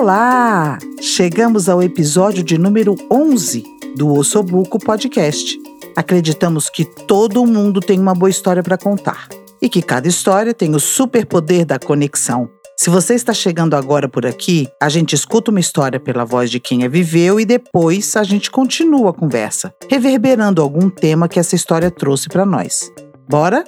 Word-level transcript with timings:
Olá! 0.00 0.78
Chegamos 0.98 1.68
ao 1.68 1.82
episódio 1.82 2.42
de 2.42 2.56
número 2.56 2.96
11 3.12 3.62
do 3.94 4.14
Ossobuco 4.14 4.78
Podcast. 4.78 5.60
Acreditamos 5.94 6.70
que 6.70 6.86
todo 6.86 7.44
mundo 7.44 7.80
tem 7.80 8.00
uma 8.00 8.14
boa 8.14 8.30
história 8.30 8.62
para 8.62 8.78
contar 8.78 9.28
e 9.60 9.68
que 9.68 9.82
cada 9.82 10.08
história 10.08 10.54
tem 10.54 10.74
o 10.74 10.80
superpoder 10.80 11.66
da 11.66 11.78
conexão. 11.78 12.48
Se 12.78 12.88
você 12.88 13.12
está 13.12 13.34
chegando 13.34 13.76
agora 13.76 14.08
por 14.08 14.24
aqui, 14.24 14.66
a 14.80 14.88
gente 14.88 15.14
escuta 15.14 15.50
uma 15.50 15.60
história 15.60 16.00
pela 16.00 16.24
voz 16.24 16.50
de 16.50 16.58
quem 16.58 16.82
a 16.82 16.88
viveu 16.88 17.38
e 17.38 17.44
depois 17.44 18.16
a 18.16 18.22
gente 18.24 18.50
continua 18.50 19.10
a 19.10 19.12
conversa, 19.12 19.70
reverberando 19.86 20.62
algum 20.62 20.88
tema 20.88 21.28
que 21.28 21.38
essa 21.38 21.54
história 21.54 21.90
trouxe 21.90 22.26
para 22.26 22.46
nós. 22.46 22.90
Bora? 23.28 23.64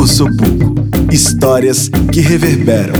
Ossobuco. 0.00 0.69
Histórias 1.12 1.88
que 2.14 2.20
reverberam. 2.20 2.94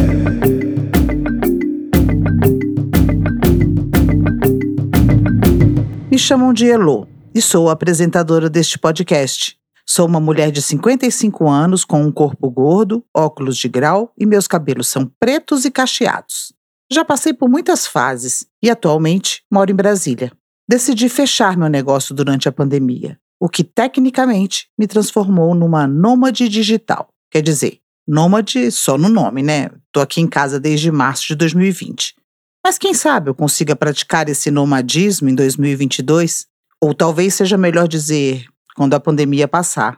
Me 6.11 6.19
chamam 6.19 6.53
de 6.53 6.69
Elo 6.69 7.07
e 7.33 7.41
sou 7.41 7.69
a 7.69 7.73
apresentadora 7.73 8.51
deste 8.51 8.81
podcast. 8.81 9.57
Sou 9.87 10.09
uma 10.09 10.19
mulher 10.19 10.51
de 10.51 10.61
55 10.61 11.49
anos 11.49 11.85
com 11.85 12.03
um 12.03 12.11
corpo 12.11 12.51
gordo, 12.51 13.05
óculos 13.17 13.57
de 13.57 13.69
grau 13.69 14.13
e 14.19 14.27
meus 14.27 14.49
cabelos 14.49 14.89
são 14.89 15.09
pretos 15.21 15.65
e 15.65 15.71
cacheados. 15.71 16.53
Já 16.93 17.05
passei 17.05 17.33
por 17.33 17.49
muitas 17.49 17.87
fases 17.87 18.45
e 18.61 18.69
atualmente 18.69 19.45
moro 19.49 19.71
em 19.71 19.77
Brasília. 19.77 20.33
Decidi 20.69 21.09
fechar 21.09 21.57
meu 21.57 21.69
negócio 21.69 22.13
durante 22.13 22.49
a 22.49 22.53
pandemia, 22.53 23.21
o 23.39 23.49
que 23.49 23.63
tecnicamente 23.63 24.67
me 24.77 24.89
transformou 24.89 25.55
numa 25.55 25.87
nômade 25.87 26.49
digital. 26.49 27.09
Quer 27.31 27.43
dizer, 27.43 27.79
nômade 28.11 28.73
só 28.73 28.99
no 28.99 29.09
nome, 29.09 29.41
né? 29.41 29.71
Tô 29.93 30.01
aqui 30.01 30.21
em 30.21 30.27
casa 30.27 30.59
desde 30.59 30.91
março 30.91 31.29
de 31.29 31.37
2020. 31.37 32.17
Mas 32.63 32.77
quem 32.77 32.93
sabe 32.93 33.31
eu 33.31 33.35
consiga 33.35 33.77
praticar 33.77 34.29
esse 34.29 34.51
nomadismo 34.51 35.29
em 35.29 35.35
2022? 35.35 36.47
Ou 36.81 36.93
talvez 36.93 37.35
seja 37.35 37.57
melhor 37.57 37.87
dizer, 37.87 38.47
quando 38.75 38.95
a 38.95 39.01
pandemia 39.01 39.47
passar. 39.47 39.97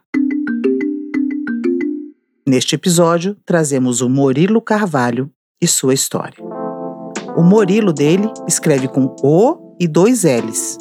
Neste 2.47 2.75
episódio, 2.75 3.35
trazemos 3.47 4.03
o 4.03 4.11
Murilo 4.11 4.61
Carvalho 4.61 5.31
e 5.61 5.67
sua 5.67 5.95
história. 5.95 6.37
O 7.35 7.43
Murilo 7.43 7.95
dele 7.95 8.31
escreve 8.47 8.89
com 8.89 9.17
O 9.23 9.75
e 9.81 9.89
dois 9.89 10.25
L's. 10.25 10.77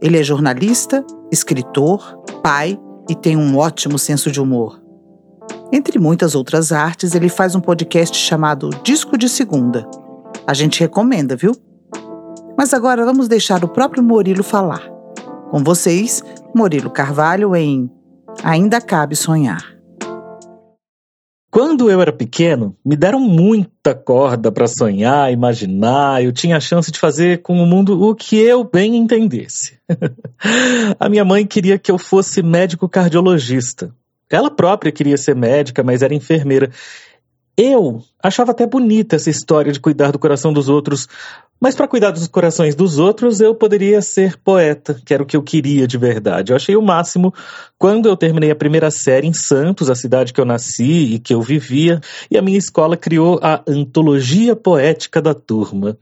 Ele 0.00 0.18
é 0.18 0.22
jornalista, 0.22 1.04
escritor, 1.30 2.16
pai 2.42 2.78
e 3.08 3.14
tem 3.14 3.36
um 3.36 3.58
ótimo 3.58 3.98
senso 3.98 4.30
de 4.30 4.40
humor. 4.40 4.80
Entre 5.72 5.98
muitas 5.98 6.34
outras 6.34 6.72
artes, 6.72 7.14
ele 7.14 7.28
faz 7.28 7.54
um 7.54 7.60
podcast 7.60 8.16
chamado 8.16 8.70
Disco 8.82 9.16
de 9.16 9.28
Segunda. 9.28 9.88
A 10.44 10.52
gente 10.52 10.80
recomenda, 10.80 11.36
viu? 11.36 11.52
Mas 12.58 12.74
agora 12.74 13.04
vamos 13.04 13.28
deixar 13.28 13.64
o 13.64 13.68
próprio 13.68 14.02
Murilo 14.02 14.42
falar. 14.42 14.82
Com 15.50 15.62
vocês, 15.62 16.24
Murilo 16.54 16.90
Carvalho 16.90 17.54
em 17.54 17.88
Ainda 18.42 18.80
Cabe 18.80 19.14
Sonhar. 19.14 19.80
Quando 21.52 21.90
eu 21.90 22.00
era 22.00 22.12
pequeno, 22.12 22.76
me 22.84 22.96
deram 22.96 23.20
muita 23.20 23.94
corda 23.94 24.52
para 24.52 24.68
sonhar, 24.68 25.32
imaginar. 25.32 26.22
Eu 26.22 26.32
tinha 26.32 26.56
a 26.56 26.60
chance 26.60 26.92
de 26.92 26.98
fazer 26.98 27.42
com 27.42 27.60
o 27.60 27.66
mundo 27.66 28.00
o 28.00 28.14
que 28.14 28.36
eu 28.36 28.62
bem 28.62 28.96
entendesse. 28.96 29.78
a 30.98 31.08
minha 31.08 31.24
mãe 31.24 31.44
queria 31.44 31.78
que 31.78 31.90
eu 31.90 31.98
fosse 31.98 32.40
médico 32.42 32.88
cardiologista. 32.88 33.92
Ela 34.30 34.50
própria 34.50 34.92
queria 34.92 35.16
ser 35.16 35.34
médica, 35.34 35.82
mas 35.82 36.02
era 36.02 36.14
enfermeira. 36.14 36.70
Eu 37.56 38.02
achava 38.22 38.52
até 38.52 38.66
bonita 38.66 39.16
essa 39.16 39.30
história 39.30 39.72
de 39.72 39.80
cuidar 39.80 40.12
do 40.12 40.18
coração 40.18 40.52
dos 40.52 40.68
outros, 40.68 41.08
mas 41.60 41.74
para 41.74 41.86
cuidar 41.86 42.10
dos 42.10 42.26
corações 42.26 42.74
dos 42.74 42.98
outros, 42.98 43.38
eu 43.38 43.54
poderia 43.54 44.00
ser 44.00 44.38
poeta, 44.38 44.98
que 45.04 45.12
era 45.12 45.22
o 45.22 45.26
que 45.26 45.36
eu 45.36 45.42
queria 45.42 45.86
de 45.86 45.98
verdade. 45.98 46.52
Eu 46.52 46.56
achei 46.56 46.74
o 46.74 46.80
máximo 46.80 47.34
quando 47.76 48.08
eu 48.08 48.16
terminei 48.16 48.50
a 48.50 48.56
primeira 48.56 48.90
série 48.90 49.26
em 49.26 49.32
Santos, 49.34 49.90
a 49.90 49.94
cidade 49.94 50.32
que 50.32 50.40
eu 50.40 50.46
nasci 50.46 51.14
e 51.14 51.18
que 51.18 51.34
eu 51.34 51.42
vivia, 51.42 52.00
e 52.30 52.38
a 52.38 52.42
minha 52.42 52.56
escola 52.56 52.96
criou 52.96 53.38
a 53.42 53.62
Antologia 53.68 54.56
Poética 54.56 55.20
da 55.20 55.34
Turma. 55.34 55.98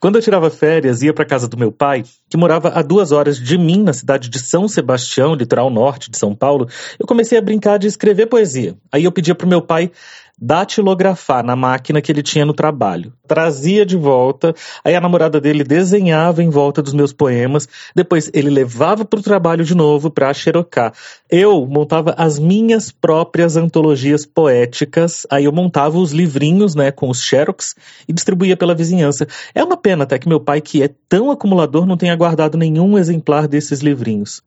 Quando 0.00 0.16
eu 0.16 0.22
tirava 0.22 0.50
férias, 0.50 1.00
ia 1.00 1.14
para 1.14 1.24
casa 1.24 1.46
do 1.46 1.56
meu 1.56 1.70
pai, 1.70 2.04
que 2.28 2.36
morava 2.36 2.70
a 2.70 2.82
duas 2.82 3.12
horas 3.12 3.38
de 3.38 3.56
mim, 3.56 3.84
na 3.84 3.92
cidade 3.92 4.28
de 4.28 4.40
São 4.40 4.66
Sebastião, 4.66 5.36
litoral 5.36 5.70
norte 5.70 6.10
de 6.10 6.18
São 6.18 6.34
Paulo, 6.34 6.68
eu 6.98 7.06
comecei 7.06 7.38
a 7.38 7.42
brincar 7.42 7.78
de 7.78 7.86
escrever 7.86 8.26
poesia. 8.26 8.76
Aí 8.90 9.04
eu 9.04 9.12
pedia 9.12 9.34
pro 9.34 9.46
meu 9.46 9.62
pai 9.62 9.92
datilografar 10.40 11.44
na 11.48 11.56
máquina 11.56 12.00
que 12.02 12.12
ele 12.12 12.22
tinha 12.22 12.44
no 12.44 12.52
trabalho. 12.52 13.12
Trazia 13.26 13.84
de 13.84 13.96
volta, 13.96 14.54
aí 14.84 14.94
a 14.94 15.00
namorada 15.00 15.40
dele 15.40 15.64
desenhava 15.64 16.42
em 16.42 16.50
volta 16.50 16.82
dos 16.82 16.92
meus 16.92 17.12
poemas, 17.12 17.66
depois 17.96 18.30
ele 18.34 18.50
levava 18.50 19.04
para 19.04 19.18
o 19.18 19.22
trabalho 19.22 19.64
de 19.64 19.74
novo 19.74 20.10
para 20.10 20.32
xerocar. 20.34 20.92
Eu 21.30 21.66
montava 21.66 22.14
as 22.18 22.38
minhas 22.38 22.92
próprias 22.92 23.56
antologias 23.56 24.26
poéticas, 24.26 25.26
aí 25.30 25.46
eu 25.46 25.52
montava 25.52 25.98
os 25.98 26.12
livrinhos, 26.12 26.74
né, 26.74 26.92
com 26.92 27.08
os 27.08 27.22
xerox 27.22 27.74
e 28.06 28.12
distribuía 28.12 28.56
pela 28.56 28.74
vizinhança. 28.74 29.26
É 29.54 29.64
uma 29.64 29.76
pena 29.76 30.04
até 30.04 30.18
que 30.18 30.28
meu 30.28 30.38
pai, 30.38 30.60
que 30.60 30.82
é 30.82 30.90
tão 31.08 31.30
acumulador, 31.30 31.86
não 31.86 31.96
tenha 31.96 32.14
guardado 32.14 32.58
nenhum 32.58 32.98
exemplar 32.98 33.48
desses 33.48 33.80
livrinhos. 33.80 34.42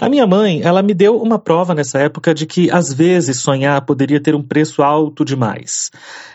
A 0.00 0.08
minha 0.08 0.26
mãe, 0.26 0.62
ela 0.62 0.82
me 0.82 0.94
deu 0.94 1.20
uma 1.20 1.38
prova 1.38 1.74
nessa 1.74 1.98
época 1.98 2.34
de 2.34 2.46
que 2.46 2.70
às 2.70 2.92
vezes 2.92 3.40
sonhar 3.40 3.80
poderia 3.82 4.20
ter 4.20 4.34
um 4.34 4.42
preço 4.42 4.82
alto 4.82 5.24
demais. 5.24 5.90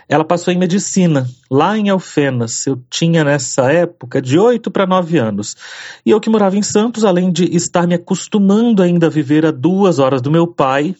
Ela 0.07 0.23
passou 0.23 0.53
em 0.53 0.57
medicina, 0.57 1.27
lá 1.51 1.77
em 1.77 1.89
Alfenas. 1.89 2.65
Eu 2.65 2.81
tinha 2.89 3.23
nessa 3.23 3.71
época 3.71 4.21
de 4.21 4.39
8 4.39 4.71
para 4.71 4.85
9 4.85 5.17
anos. 5.17 5.55
E 6.05 6.11
eu 6.11 6.19
que 6.19 6.29
morava 6.29 6.55
em 6.55 6.61
Santos, 6.61 7.03
além 7.03 7.31
de 7.31 7.43
estar 7.55 7.85
me 7.87 7.95
acostumando 7.95 8.81
ainda 8.81 9.07
a 9.07 9.09
viver 9.09 9.45
a 9.45 9.51
duas 9.51 9.99
horas 9.99 10.21
do 10.21 10.31
meu 10.31 10.47
pai, 10.47 10.95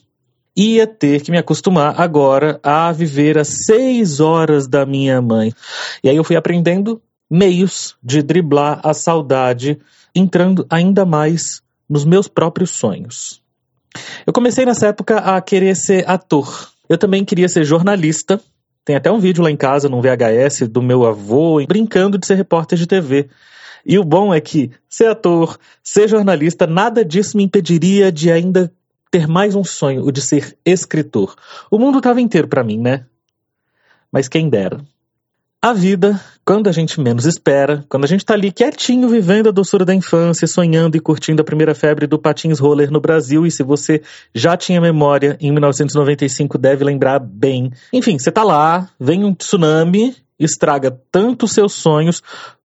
ia 0.55 0.87
ter 0.87 1.21
que 1.21 1.31
me 1.31 1.37
acostumar 1.37 2.01
agora 2.01 2.59
a 2.63 2.91
viver 2.91 3.37
a 3.37 3.45
seis 3.45 4.19
horas 4.19 4.67
da 4.67 4.85
minha 4.85 5.21
mãe. 5.21 5.53
E 6.03 6.09
aí 6.09 6.15
eu 6.15 6.23
fui 6.23 6.35
aprendendo 6.35 6.99
meios 7.29 7.95
de 8.03 8.23
driblar 8.23 8.81
a 8.83 8.93
saudade, 8.93 9.79
entrando 10.15 10.65
ainda 10.69 11.05
mais 11.05 11.61
nos 11.89 12.05
meus 12.05 12.27
próprios 12.27 12.71
sonhos. 12.71 13.41
Eu 14.25 14.33
comecei 14.33 14.65
nessa 14.65 14.87
época 14.87 15.17
a 15.17 15.41
querer 15.41 15.75
ser 15.75 16.07
ator. 16.09 16.71
Eu 16.89 16.97
também 16.97 17.25
queria 17.25 17.49
ser 17.49 17.63
jornalista. 17.63 18.39
Tem 18.85 18.95
até 18.95 19.11
um 19.11 19.19
vídeo 19.19 19.43
lá 19.43 19.51
em 19.51 19.57
casa, 19.57 19.89
num 19.89 20.01
VHS, 20.01 20.67
do 20.69 20.81
meu 20.81 21.05
avô, 21.05 21.65
brincando 21.65 22.17
de 22.17 22.25
ser 22.25 22.35
repórter 22.35 22.77
de 22.77 22.87
TV. 22.87 23.29
E 23.85 23.97
o 23.97 24.03
bom 24.03 24.33
é 24.33 24.41
que 24.41 24.71
ser 24.89 25.07
ator, 25.07 25.57
ser 25.81 26.07
jornalista, 26.07 26.67
nada 26.67 27.05
disso 27.05 27.37
me 27.37 27.43
impediria 27.43 28.11
de 28.11 28.31
ainda 28.31 28.71
ter 29.09 29.27
mais 29.27 29.55
um 29.55 29.63
sonho, 29.63 30.05
o 30.05 30.11
de 30.11 30.21
ser 30.21 30.57
escritor. 30.65 31.35
O 31.71 31.79
mundo 31.79 31.99
estava 31.99 32.19
inteiro 32.19 32.47
para 32.47 32.63
mim, 32.63 32.79
né? 32.79 33.05
Mas 34.11 34.27
quem 34.27 34.49
dera. 34.49 34.81
A 35.61 35.73
vida, 35.73 36.21
quando 36.47 36.69
a 36.69 36.71
gente 36.71 37.01
menos 37.01 37.25
espera, 37.25 37.83
quando 37.89 38.05
a 38.05 38.07
gente 38.07 38.25
tá 38.25 38.33
ali 38.33 38.53
quietinho, 38.53 39.09
vivendo 39.09 39.49
a 39.49 39.51
doçura 39.51 39.83
da 39.83 39.93
infância, 39.93 40.47
sonhando 40.47 40.95
e 40.95 40.99
curtindo 41.01 41.41
a 41.41 41.45
primeira 41.45 41.75
febre 41.75 42.07
do 42.07 42.17
patins 42.17 42.57
roller 42.57 42.89
no 42.89 43.01
Brasil, 43.01 43.45
e 43.45 43.51
se 43.51 43.63
você 43.63 44.01
já 44.33 44.55
tinha 44.55 44.79
memória, 44.79 45.35
em 45.41 45.51
1995 45.51 46.57
deve 46.57 46.85
lembrar 46.85 47.19
bem. 47.19 47.73
Enfim, 47.91 48.17
você 48.17 48.31
tá 48.31 48.45
lá, 48.45 48.89
vem 48.97 49.25
um 49.25 49.33
tsunami, 49.33 50.15
estraga 50.39 50.97
tanto 51.11 51.47
os 51.47 51.51
seus 51.51 51.73
sonhos 51.73 52.23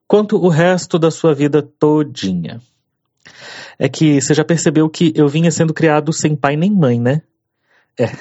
quanto 0.05 0.35
o 0.35 0.49
resto 0.49 0.99
da 0.99 1.09
sua 1.09 1.33
vida 1.33 1.61
todinha. 1.61 2.59
É 3.79 3.87
que 3.87 4.19
você 4.19 4.33
já 4.33 4.43
percebeu 4.43 4.89
que 4.89 5.13
eu 5.15 5.29
vinha 5.29 5.51
sendo 5.51 5.73
criado 5.73 6.11
sem 6.11 6.35
pai 6.35 6.57
nem 6.57 6.69
mãe, 6.69 6.99
né? 6.99 7.21
É, 7.97 8.11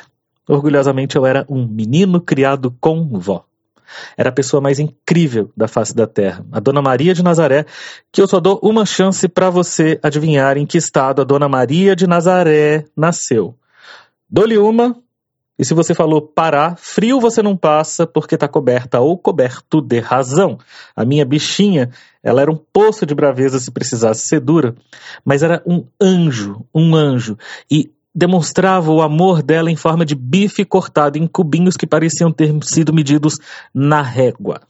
orgulhosamente 0.49 1.17
eu 1.17 1.27
era 1.27 1.45
um 1.49 1.67
menino 1.67 2.21
criado 2.21 2.73
com 2.79 3.09
vó. 3.19 3.49
Era 4.17 4.31
a 4.31 4.33
pessoa 4.33 4.61
mais 4.61 4.79
incrível 4.79 5.51
da 5.57 5.69
face 5.69 5.95
da 5.95 6.07
terra, 6.07 6.45
a 6.53 6.61
Dona 6.61 6.83
Maria 6.83 7.15
de 7.15 7.23
Nazaré, 7.23 7.67
que 8.13 8.21
eu 8.21 8.29
só 8.29 8.41
dou 8.41 8.61
uma 8.63 8.85
chance 8.85 9.29
para 9.29 9.51
você 9.51 9.99
adivinhar 10.03 10.57
em 10.57 10.67
que 10.67 10.79
estado 10.79 11.23
a 11.23 11.25
Dona 11.25 11.49
Maria 11.49 11.95
de 11.95 12.07
Nazaré 12.07 12.85
nasceu. 12.97 13.55
Dou-lhe 14.31 14.59
uma, 14.59 14.97
e 15.59 15.65
se 15.65 15.75
você 15.75 15.93
falou 15.93 16.23
Pará, 16.23 16.77
frio 16.77 17.21
você 17.21 17.43
não 17.43 17.57
passa 17.57 18.07
porque 18.07 18.37
está 18.37 18.47
coberta 18.47 19.01
ou 19.01 19.19
coberto 19.19 19.81
de 19.81 19.99
razão. 19.99 20.57
A 20.95 21.05
minha 21.05 21.25
bichinha, 21.25 21.91
ela 22.23 22.41
era 22.41 22.51
um 22.51 22.57
poço 22.57 23.05
de 23.05 23.13
braveza 23.13 23.59
se 23.59 23.73
precisasse 23.73 24.27
ser 24.27 24.39
dura, 24.39 24.77
mas 25.25 25.43
era 25.43 25.61
um 25.67 25.85
anjo, 26.01 26.65
um 26.73 26.95
anjo. 26.95 27.37
E 27.69 27.91
demonstrava 28.19 28.91
o 28.91 29.01
amor 29.01 29.43
dela 29.43 29.71
em 29.71 29.77
forma 29.77 30.05
de 30.05 30.17
bife 30.17 30.65
cortado 30.65 31.17
em 31.17 31.27
cubinhos 31.27 31.77
que 31.77 31.87
pareciam 31.87 32.33
ter 32.33 32.53
sido 32.65 32.93
medidos 32.93 33.37
na 33.73 34.03
régua. 34.03 34.61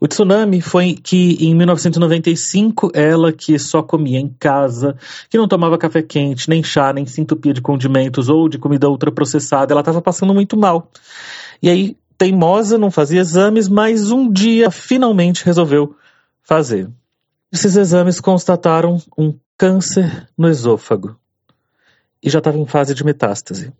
O 0.00 0.08
tsunami 0.08 0.60
foi 0.60 0.94
que 0.94 1.38
em 1.40 1.54
1995 1.54 2.90
ela 2.92 3.32
que 3.32 3.56
só 3.56 3.82
comia 3.82 4.18
em 4.18 4.28
casa, 4.28 4.96
que 5.30 5.38
não 5.38 5.46
tomava 5.46 5.78
café 5.78 6.02
quente, 6.02 6.50
nem 6.50 6.62
chá, 6.62 6.92
nem 6.92 7.06
se 7.06 7.20
entupia 7.20 7.54
de 7.54 7.62
condimentos 7.62 8.28
ou 8.28 8.48
de 8.48 8.58
comida 8.58 8.90
ultraprocessada, 8.90 9.72
ela 9.72 9.80
estava 9.80 10.02
passando 10.02 10.34
muito 10.34 10.56
mal. 10.56 10.90
E 11.62 11.70
aí 11.70 11.96
teimosa, 12.18 12.76
não 12.76 12.90
fazia 12.90 13.20
exames, 13.20 13.68
mas 13.68 14.10
um 14.10 14.30
dia 14.30 14.72
finalmente 14.72 15.44
resolveu 15.44 15.94
fazer. 16.42 16.90
Esses 17.52 17.76
exames 17.76 18.20
constataram 18.20 19.00
um 19.16 19.34
câncer 19.56 20.28
no 20.36 20.48
esôfago 20.48 21.16
e 22.22 22.30
já 22.30 22.38
estava 22.38 22.58
em 22.58 22.66
fase 22.66 22.94
de 22.94 23.04
metástase. 23.04 23.72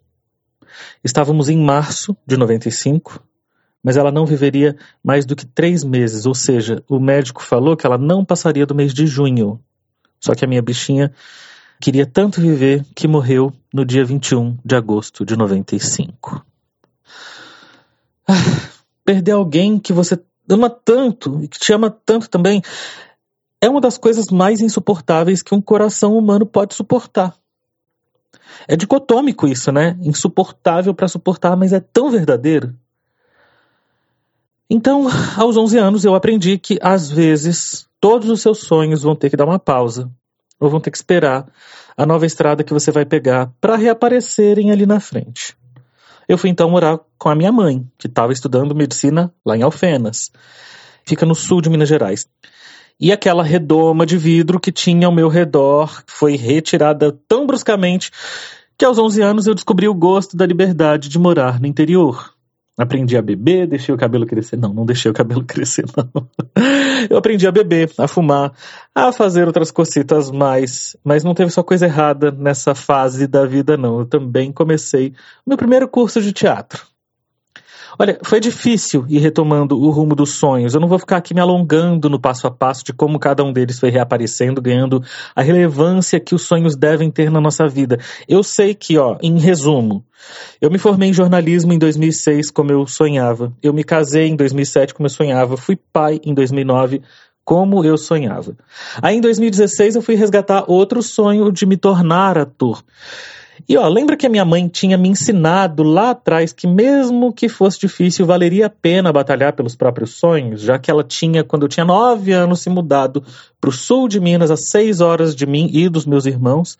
Estávamos 1.02 1.48
em 1.48 1.58
março 1.58 2.16
de 2.26 2.36
95, 2.36 3.22
mas 3.82 3.96
ela 3.96 4.10
não 4.10 4.26
viveria 4.26 4.76
mais 5.02 5.24
do 5.24 5.36
que 5.36 5.46
três 5.46 5.84
meses, 5.84 6.26
ou 6.26 6.34
seja, 6.34 6.82
o 6.88 6.98
médico 6.98 7.42
falou 7.42 7.76
que 7.76 7.86
ela 7.86 7.98
não 7.98 8.24
passaria 8.24 8.66
do 8.66 8.74
mês 8.74 8.92
de 8.92 9.06
junho. 9.06 9.60
Só 10.20 10.34
que 10.34 10.44
a 10.44 10.48
minha 10.48 10.62
bichinha 10.62 11.12
queria 11.80 12.06
tanto 12.06 12.40
viver 12.40 12.84
que 12.94 13.06
morreu 13.06 13.52
no 13.72 13.84
dia 13.84 14.04
21 14.04 14.58
de 14.64 14.74
agosto 14.74 15.24
de 15.24 15.36
95. 15.36 16.44
Ah, 18.28 18.34
perder 19.04 19.32
alguém 19.32 19.78
que 19.78 19.92
você 19.92 20.18
ama 20.48 20.68
tanto 20.68 21.42
e 21.42 21.48
que 21.48 21.58
te 21.58 21.72
ama 21.72 21.90
tanto 21.90 22.28
também 22.28 22.62
é 23.60 23.68
uma 23.68 23.80
das 23.80 23.96
coisas 23.98 24.26
mais 24.30 24.60
insuportáveis 24.60 25.42
que 25.42 25.54
um 25.54 25.60
coração 25.60 26.16
humano 26.16 26.44
pode 26.44 26.74
suportar. 26.74 27.36
É 28.68 28.76
dicotômico 28.76 29.46
isso, 29.46 29.70
né? 29.72 29.96
Insuportável 30.00 30.94
para 30.94 31.08
suportar, 31.08 31.56
mas 31.56 31.72
é 31.72 31.80
tão 31.80 32.10
verdadeiro. 32.10 32.74
Então, 34.68 35.06
aos 35.36 35.56
11 35.56 35.78
anos, 35.78 36.04
eu 36.04 36.14
aprendi 36.14 36.58
que, 36.58 36.78
às 36.82 37.10
vezes, 37.10 37.86
todos 38.00 38.28
os 38.28 38.40
seus 38.40 38.58
sonhos 38.58 39.02
vão 39.02 39.14
ter 39.14 39.30
que 39.30 39.36
dar 39.36 39.44
uma 39.44 39.58
pausa, 39.58 40.10
ou 40.58 40.68
vão 40.68 40.80
ter 40.80 40.90
que 40.90 40.96
esperar 40.96 41.46
a 41.96 42.04
nova 42.04 42.26
estrada 42.26 42.64
que 42.64 42.72
você 42.72 42.90
vai 42.90 43.04
pegar 43.04 43.52
para 43.60 43.76
reaparecerem 43.76 44.70
ali 44.70 44.84
na 44.84 45.00
frente. 45.00 45.56
Eu 46.28 46.36
fui 46.36 46.50
então 46.50 46.68
morar 46.68 46.98
com 47.16 47.28
a 47.28 47.34
minha 47.34 47.52
mãe, 47.52 47.86
que 47.96 48.08
estava 48.08 48.32
estudando 48.32 48.74
medicina 48.74 49.32
lá 49.44 49.56
em 49.56 49.62
Alfenas. 49.62 50.32
Fica 51.04 51.24
no 51.24 51.36
sul 51.36 51.60
de 51.60 51.70
Minas 51.70 51.88
Gerais. 51.88 52.26
E 52.98 53.12
aquela 53.12 53.42
redoma 53.42 54.06
de 54.06 54.16
vidro 54.16 54.58
que 54.58 54.72
tinha 54.72 55.06
ao 55.06 55.14
meu 55.14 55.28
redor 55.28 56.02
foi 56.06 56.34
retirada 56.34 57.12
tão 57.28 57.46
bruscamente 57.46 58.10
que 58.78 58.84
aos 58.84 58.98
11 58.98 59.22
anos 59.22 59.46
eu 59.46 59.54
descobri 59.54 59.86
o 59.86 59.94
gosto 59.94 60.36
da 60.36 60.46
liberdade 60.46 61.08
de 61.08 61.18
morar 61.18 61.60
no 61.60 61.66
interior. 61.66 62.34
Aprendi 62.78 63.16
a 63.16 63.22
beber, 63.22 63.66
deixei 63.66 63.94
o 63.94 63.98
cabelo 63.98 64.26
crescer. 64.26 64.56
Não, 64.58 64.72
não 64.72 64.84
deixei 64.84 65.10
o 65.10 65.14
cabelo 65.14 65.44
crescer, 65.48 65.84
não. 65.96 66.28
Eu 67.08 67.16
aprendi 67.16 67.46
a 67.46 67.52
beber, 67.52 67.90
a 67.98 68.06
fumar, 68.06 68.52
a 68.94 69.12
fazer 69.12 69.46
outras 69.46 69.70
cositas 69.70 70.30
mais. 70.30 70.94
Mas 71.02 71.24
não 71.24 71.34
teve 71.34 71.50
só 71.50 71.62
coisa 71.62 71.86
errada 71.86 72.30
nessa 72.30 72.74
fase 72.74 73.26
da 73.26 73.46
vida, 73.46 73.78
não. 73.78 74.00
Eu 74.00 74.06
também 74.06 74.52
comecei 74.52 75.14
meu 75.46 75.56
primeiro 75.56 75.88
curso 75.88 76.20
de 76.20 76.32
teatro. 76.32 76.86
Olha, 77.98 78.18
foi 78.24 78.40
difícil 78.40 79.04
ir 79.08 79.18
retomando 79.18 79.78
o 79.80 79.90
rumo 79.90 80.14
dos 80.14 80.34
sonhos. 80.34 80.74
Eu 80.74 80.80
não 80.80 80.88
vou 80.88 80.98
ficar 80.98 81.16
aqui 81.16 81.32
me 81.32 81.40
alongando 81.40 82.10
no 82.10 82.20
passo 82.20 82.46
a 82.46 82.50
passo 82.50 82.84
de 82.84 82.92
como 82.92 83.18
cada 83.18 83.42
um 83.42 83.52
deles 83.52 83.78
foi 83.78 83.90
reaparecendo, 83.90 84.60
ganhando 84.60 85.02
a 85.34 85.42
relevância 85.42 86.20
que 86.20 86.34
os 86.34 86.42
sonhos 86.42 86.76
devem 86.76 87.10
ter 87.10 87.30
na 87.30 87.40
nossa 87.40 87.66
vida. 87.66 87.98
Eu 88.28 88.42
sei 88.42 88.74
que, 88.74 88.98
ó, 88.98 89.16
em 89.22 89.38
resumo, 89.38 90.04
eu 90.60 90.70
me 90.70 90.78
formei 90.78 91.10
em 91.10 91.14
jornalismo 91.14 91.72
em 91.72 91.78
2006 91.78 92.50
como 92.50 92.70
eu 92.70 92.86
sonhava. 92.86 93.52
Eu 93.62 93.72
me 93.72 93.84
casei 93.84 94.28
em 94.28 94.36
2007 94.36 94.94
como 94.94 95.06
eu 95.06 95.10
sonhava. 95.10 95.56
Fui 95.56 95.76
pai 95.92 96.20
em 96.24 96.34
2009 96.34 97.02
como 97.44 97.84
eu 97.84 97.96
sonhava. 97.96 98.56
Aí 99.00 99.16
em 99.16 99.20
2016 99.20 99.94
eu 99.94 100.02
fui 100.02 100.16
resgatar 100.16 100.64
outro 100.66 101.00
sonho 101.00 101.52
de 101.52 101.64
me 101.64 101.76
tornar 101.76 102.36
ator. 102.36 102.82
E 103.68 103.76
ó, 103.76 103.88
lembra 103.88 104.16
que 104.16 104.26
a 104.26 104.28
minha 104.28 104.44
mãe 104.44 104.68
tinha 104.68 104.98
me 104.98 105.08
ensinado 105.08 105.82
lá 105.82 106.10
atrás 106.10 106.52
que 106.52 106.66
mesmo 106.66 107.32
que 107.32 107.48
fosse 107.48 107.80
difícil, 107.80 108.26
valeria 108.26 108.66
a 108.66 108.70
pena 108.70 109.12
batalhar 109.12 109.52
pelos 109.54 109.74
próprios 109.74 110.14
sonhos, 110.14 110.60
já 110.60 110.78
que 110.78 110.90
ela 110.90 111.02
tinha, 111.02 111.42
quando 111.42 111.62
eu 111.62 111.68
tinha 111.68 111.84
nove 111.84 112.32
anos, 112.32 112.60
se 112.60 112.68
mudado 112.68 113.22
para 113.60 113.70
o 113.70 113.72
sul 113.72 114.08
de 114.08 114.20
Minas, 114.20 114.50
a 114.50 114.56
seis 114.56 115.00
horas 115.00 115.34
de 115.34 115.46
mim 115.46 115.70
e 115.72 115.88
dos 115.88 116.04
meus 116.04 116.26
irmãos. 116.26 116.78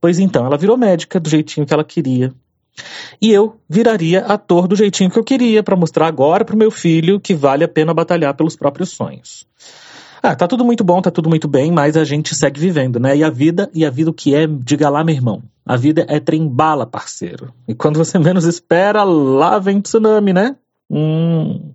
Pois 0.00 0.18
então, 0.18 0.44
ela 0.44 0.56
virou 0.56 0.76
médica 0.76 1.18
do 1.18 1.28
jeitinho 1.28 1.66
que 1.66 1.72
ela 1.72 1.84
queria. 1.84 2.32
E 3.20 3.32
eu 3.32 3.56
viraria 3.68 4.20
ator 4.20 4.68
do 4.68 4.76
jeitinho 4.76 5.10
que 5.10 5.18
eu 5.18 5.24
queria, 5.24 5.62
para 5.62 5.76
mostrar 5.76 6.06
agora 6.06 6.44
para 6.44 6.54
o 6.54 6.58
meu 6.58 6.70
filho 6.70 7.18
que 7.18 7.34
vale 7.34 7.64
a 7.64 7.68
pena 7.68 7.92
batalhar 7.92 8.34
pelos 8.34 8.54
próprios 8.54 8.90
sonhos. 8.90 9.46
Ah, 10.22 10.34
tá 10.34 10.46
tudo 10.48 10.64
muito 10.64 10.82
bom, 10.82 11.00
tá 11.00 11.10
tudo 11.10 11.28
muito 11.28 11.46
bem, 11.46 11.70
mas 11.70 11.96
a 11.96 12.04
gente 12.04 12.34
segue 12.34 12.60
vivendo, 12.60 12.98
né? 12.98 13.16
E 13.16 13.22
a 13.22 13.30
vida, 13.30 13.70
e 13.72 13.84
a 13.84 13.90
vida 13.90 14.10
o 14.10 14.12
que 14.12 14.34
é, 14.34 14.46
diga 14.46 14.88
lá, 14.88 15.04
meu 15.04 15.14
irmão. 15.14 15.42
A 15.68 15.76
vida 15.76 16.06
é 16.08 16.18
trem-bala, 16.18 16.86
parceiro. 16.86 17.52
E 17.68 17.74
quando 17.74 17.98
você 17.98 18.18
menos 18.18 18.46
espera, 18.46 19.04
lá 19.04 19.58
vem 19.58 19.80
tsunami, 19.80 20.32
né? 20.32 20.56
Hum. 20.90 21.74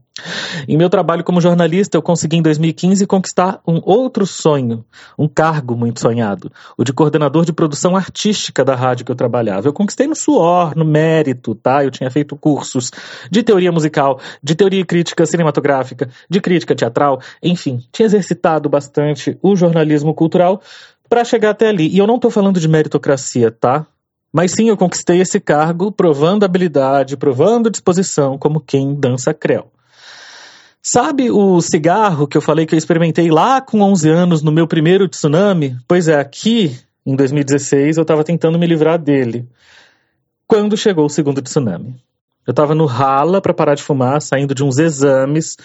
Em 0.67 0.77
meu 0.77 0.89
trabalho 0.89 1.23
como 1.23 1.41
jornalista, 1.41 1.97
eu 1.97 2.01
consegui 2.01 2.37
em 2.37 2.41
2015 2.41 3.07
conquistar 3.07 3.59
um 3.67 3.81
outro 3.83 4.27
sonho, 4.27 4.85
um 5.17 5.27
cargo 5.27 5.75
muito 5.75 5.99
sonhado, 5.99 6.51
o 6.77 6.83
de 6.83 6.93
coordenador 6.93 7.43
de 7.45 7.51
produção 7.51 7.95
artística 7.95 8.63
da 8.63 8.75
rádio 8.75 9.05
que 9.05 9.11
eu 9.11 9.15
trabalhava. 9.15 9.67
Eu 9.67 9.73
conquistei 9.73 10.05
no 10.05 10.15
suor, 10.15 10.75
no 10.75 10.85
mérito, 10.85 11.55
tá? 11.55 11.83
Eu 11.83 11.89
tinha 11.89 12.11
feito 12.11 12.35
cursos 12.35 12.91
de 13.29 13.41
teoria 13.41 13.71
musical, 13.71 14.19
de 14.41 14.53
teoria 14.53 14.85
crítica 14.85 15.25
cinematográfica, 15.25 16.07
de 16.29 16.39
crítica 16.39 16.75
teatral, 16.75 17.19
enfim, 17.41 17.83
tinha 17.91 18.05
exercitado 18.05 18.69
bastante 18.69 19.37
o 19.41 19.55
jornalismo 19.55 20.13
cultural 20.13 20.61
para 21.13 21.23
chegar 21.23 21.51
até 21.51 21.67
ali. 21.67 21.87
E 21.89 21.99
eu 21.99 22.07
não 22.07 22.15
estou 22.15 22.31
falando 22.31 22.59
de 22.59 22.67
meritocracia, 22.67 23.51
tá? 23.51 23.85
Mas 24.33 24.53
sim, 24.53 24.67
eu 24.67 24.75
conquistei 24.75 25.21
esse 25.21 25.39
cargo 25.39 25.91
provando 25.91 26.43
habilidade, 26.43 27.15
provando 27.15 27.69
disposição, 27.69 28.35
como 28.35 28.59
quem 28.59 28.95
dança 28.95 29.31
creu. 29.31 29.67
Sabe 30.81 31.29
o 31.29 31.61
cigarro 31.61 32.25
que 32.25 32.35
eu 32.35 32.41
falei 32.41 32.65
que 32.65 32.73
eu 32.73 32.79
experimentei 32.79 33.29
lá 33.29 33.61
com 33.61 33.79
11 33.81 34.09
anos 34.09 34.41
no 34.41 34.51
meu 34.51 34.65
primeiro 34.65 35.07
tsunami? 35.07 35.77
Pois 35.87 36.07
é, 36.07 36.19
aqui 36.19 36.75
em 37.05 37.15
2016 37.15 37.97
eu 37.97 38.01
estava 38.01 38.23
tentando 38.23 38.57
me 38.57 38.65
livrar 38.65 38.97
dele. 38.97 39.47
Quando 40.47 40.75
chegou 40.75 41.05
o 41.05 41.09
segundo 41.11 41.43
tsunami. 41.43 41.95
Eu 42.47 42.53
estava 42.53 42.73
no 42.73 42.87
rala 42.87 43.39
para 43.39 43.53
parar 43.53 43.75
de 43.75 43.83
fumar, 43.83 44.19
saindo 44.19 44.55
de 44.55 44.63
uns 44.63 44.79
exames, 44.79 45.57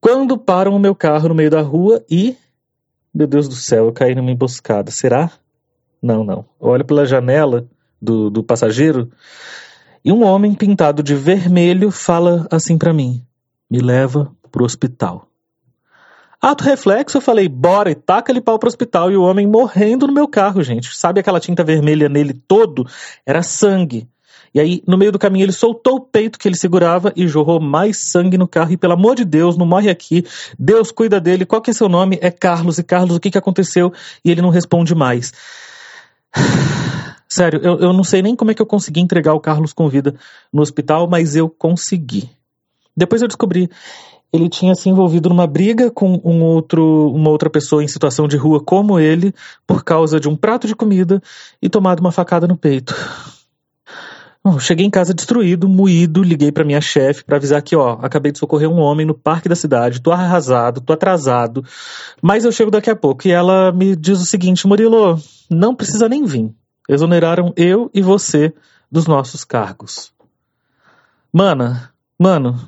quando 0.00 0.38
param 0.38 0.76
o 0.76 0.78
meu 0.78 0.94
carro 0.94 1.30
no 1.30 1.34
meio 1.34 1.50
da 1.50 1.62
rua 1.62 2.04
e. 2.08 2.36
Meu 3.14 3.26
Deus 3.26 3.48
do 3.48 3.54
céu, 3.54 3.86
eu 3.86 3.92
caí 3.92 4.14
numa 4.14 4.30
emboscada. 4.30 4.90
Será? 4.90 5.30
Não, 6.02 6.22
não. 6.22 6.44
Eu 6.60 6.68
olho 6.68 6.84
pela 6.84 7.04
janela 7.04 7.66
do, 8.00 8.30
do 8.30 8.42
passageiro, 8.42 9.10
e 10.04 10.12
um 10.12 10.24
homem 10.24 10.54
pintado 10.54 11.02
de 11.02 11.14
vermelho 11.14 11.90
fala 11.90 12.46
assim 12.50 12.78
para 12.78 12.92
mim: 12.92 13.22
me 13.70 13.80
leva 13.80 14.32
pro 14.50 14.64
hospital. 14.64 15.26
Ato 16.40 16.62
reflexo, 16.62 17.16
eu 17.16 17.20
falei, 17.20 17.48
bora, 17.48 17.90
e 17.90 17.96
taca 17.96 18.30
ele 18.30 18.40
pau 18.40 18.60
pro 18.60 18.68
hospital. 18.68 19.10
E 19.10 19.16
o 19.16 19.22
homem 19.22 19.44
morrendo 19.44 20.06
no 20.06 20.12
meu 20.12 20.28
carro, 20.28 20.62
gente. 20.62 20.96
Sabe 20.96 21.18
aquela 21.18 21.40
tinta 21.40 21.64
vermelha 21.64 22.08
nele 22.08 22.32
todo? 22.32 22.86
Era 23.26 23.42
sangue. 23.42 24.08
E 24.54 24.60
aí, 24.60 24.82
no 24.86 24.96
meio 24.96 25.12
do 25.12 25.18
caminho, 25.18 25.44
ele 25.44 25.52
soltou 25.52 25.96
o 25.96 26.00
peito 26.00 26.38
que 26.38 26.48
ele 26.48 26.56
segurava 26.56 27.12
e 27.14 27.26
jorrou 27.26 27.60
mais 27.60 28.10
sangue 28.10 28.38
no 28.38 28.48
carro. 28.48 28.72
E 28.72 28.76
pelo 28.76 28.94
amor 28.94 29.16
de 29.16 29.24
Deus, 29.24 29.56
não 29.56 29.66
morre 29.66 29.90
aqui. 29.90 30.24
Deus 30.58 30.90
cuida 30.90 31.20
dele. 31.20 31.44
Qual 31.44 31.60
que 31.60 31.70
é 31.70 31.74
seu 31.74 31.88
nome? 31.88 32.18
É 32.20 32.30
Carlos. 32.30 32.78
E 32.78 32.82
Carlos, 32.82 33.16
o 33.16 33.20
que, 33.20 33.30
que 33.30 33.38
aconteceu? 33.38 33.92
E 34.24 34.30
ele 34.30 34.42
não 34.42 34.50
responde 34.50 34.94
mais. 34.94 35.32
Sério, 37.28 37.60
eu, 37.62 37.78
eu 37.78 37.92
não 37.92 38.02
sei 38.02 38.22
nem 38.22 38.34
como 38.34 38.50
é 38.50 38.54
que 38.54 38.62
eu 38.62 38.66
consegui 38.66 39.00
entregar 39.00 39.34
o 39.34 39.40
Carlos 39.40 39.74
com 39.74 39.88
vida 39.88 40.14
no 40.52 40.62
hospital, 40.62 41.06
mas 41.06 41.36
eu 41.36 41.48
consegui. 41.48 42.30
Depois 42.96 43.20
eu 43.20 43.28
descobri, 43.28 43.70
ele 44.32 44.48
tinha 44.48 44.74
se 44.74 44.88
envolvido 44.88 45.28
numa 45.28 45.46
briga 45.46 45.90
com 45.90 46.20
um 46.24 46.42
outro, 46.42 47.12
uma 47.12 47.30
outra 47.30 47.48
pessoa 47.48 47.82
em 47.82 47.88
situação 47.88 48.26
de 48.26 48.36
rua 48.36 48.62
como 48.62 48.98
ele, 48.98 49.34
por 49.66 49.84
causa 49.84 50.18
de 50.18 50.28
um 50.28 50.34
prato 50.34 50.66
de 50.66 50.74
comida 50.74 51.22
e 51.60 51.68
tomado 51.68 52.00
uma 52.00 52.12
facada 52.12 52.46
no 52.46 52.56
peito. 52.56 52.94
Cheguei 54.60 54.86
em 54.86 54.90
casa 54.90 55.12
destruído, 55.12 55.68
moído, 55.68 56.22
liguei 56.22 56.50
para 56.50 56.64
minha 56.64 56.80
chefe 56.80 57.22
para 57.22 57.36
avisar 57.36 57.60
que, 57.60 57.76
ó, 57.76 57.98
acabei 58.00 58.32
de 58.32 58.38
socorrer 58.38 58.68
um 58.68 58.78
homem 58.78 59.04
no 59.04 59.12
parque 59.12 59.48
da 59.48 59.54
cidade, 59.54 60.00
tô 60.00 60.10
arrasado, 60.10 60.80
tô 60.80 60.92
atrasado, 60.92 61.62
mas 62.22 62.44
eu 62.44 62.52
chego 62.52 62.70
daqui 62.70 62.88
a 62.88 62.96
pouco. 62.96 63.28
E 63.28 63.30
ela 63.30 63.72
me 63.72 63.94
diz 63.94 64.20
o 64.20 64.26
seguinte, 64.26 64.66
Murilo, 64.66 65.20
não 65.50 65.74
precisa 65.74 66.08
nem 66.08 66.24
vir 66.24 66.54
exoneraram 66.88 67.52
eu 67.56 67.90
e 67.92 68.00
você 68.00 68.54
dos 68.90 69.06
nossos 69.06 69.44
cargos. 69.44 70.12
Mana, 71.30 71.92
mano, 72.18 72.58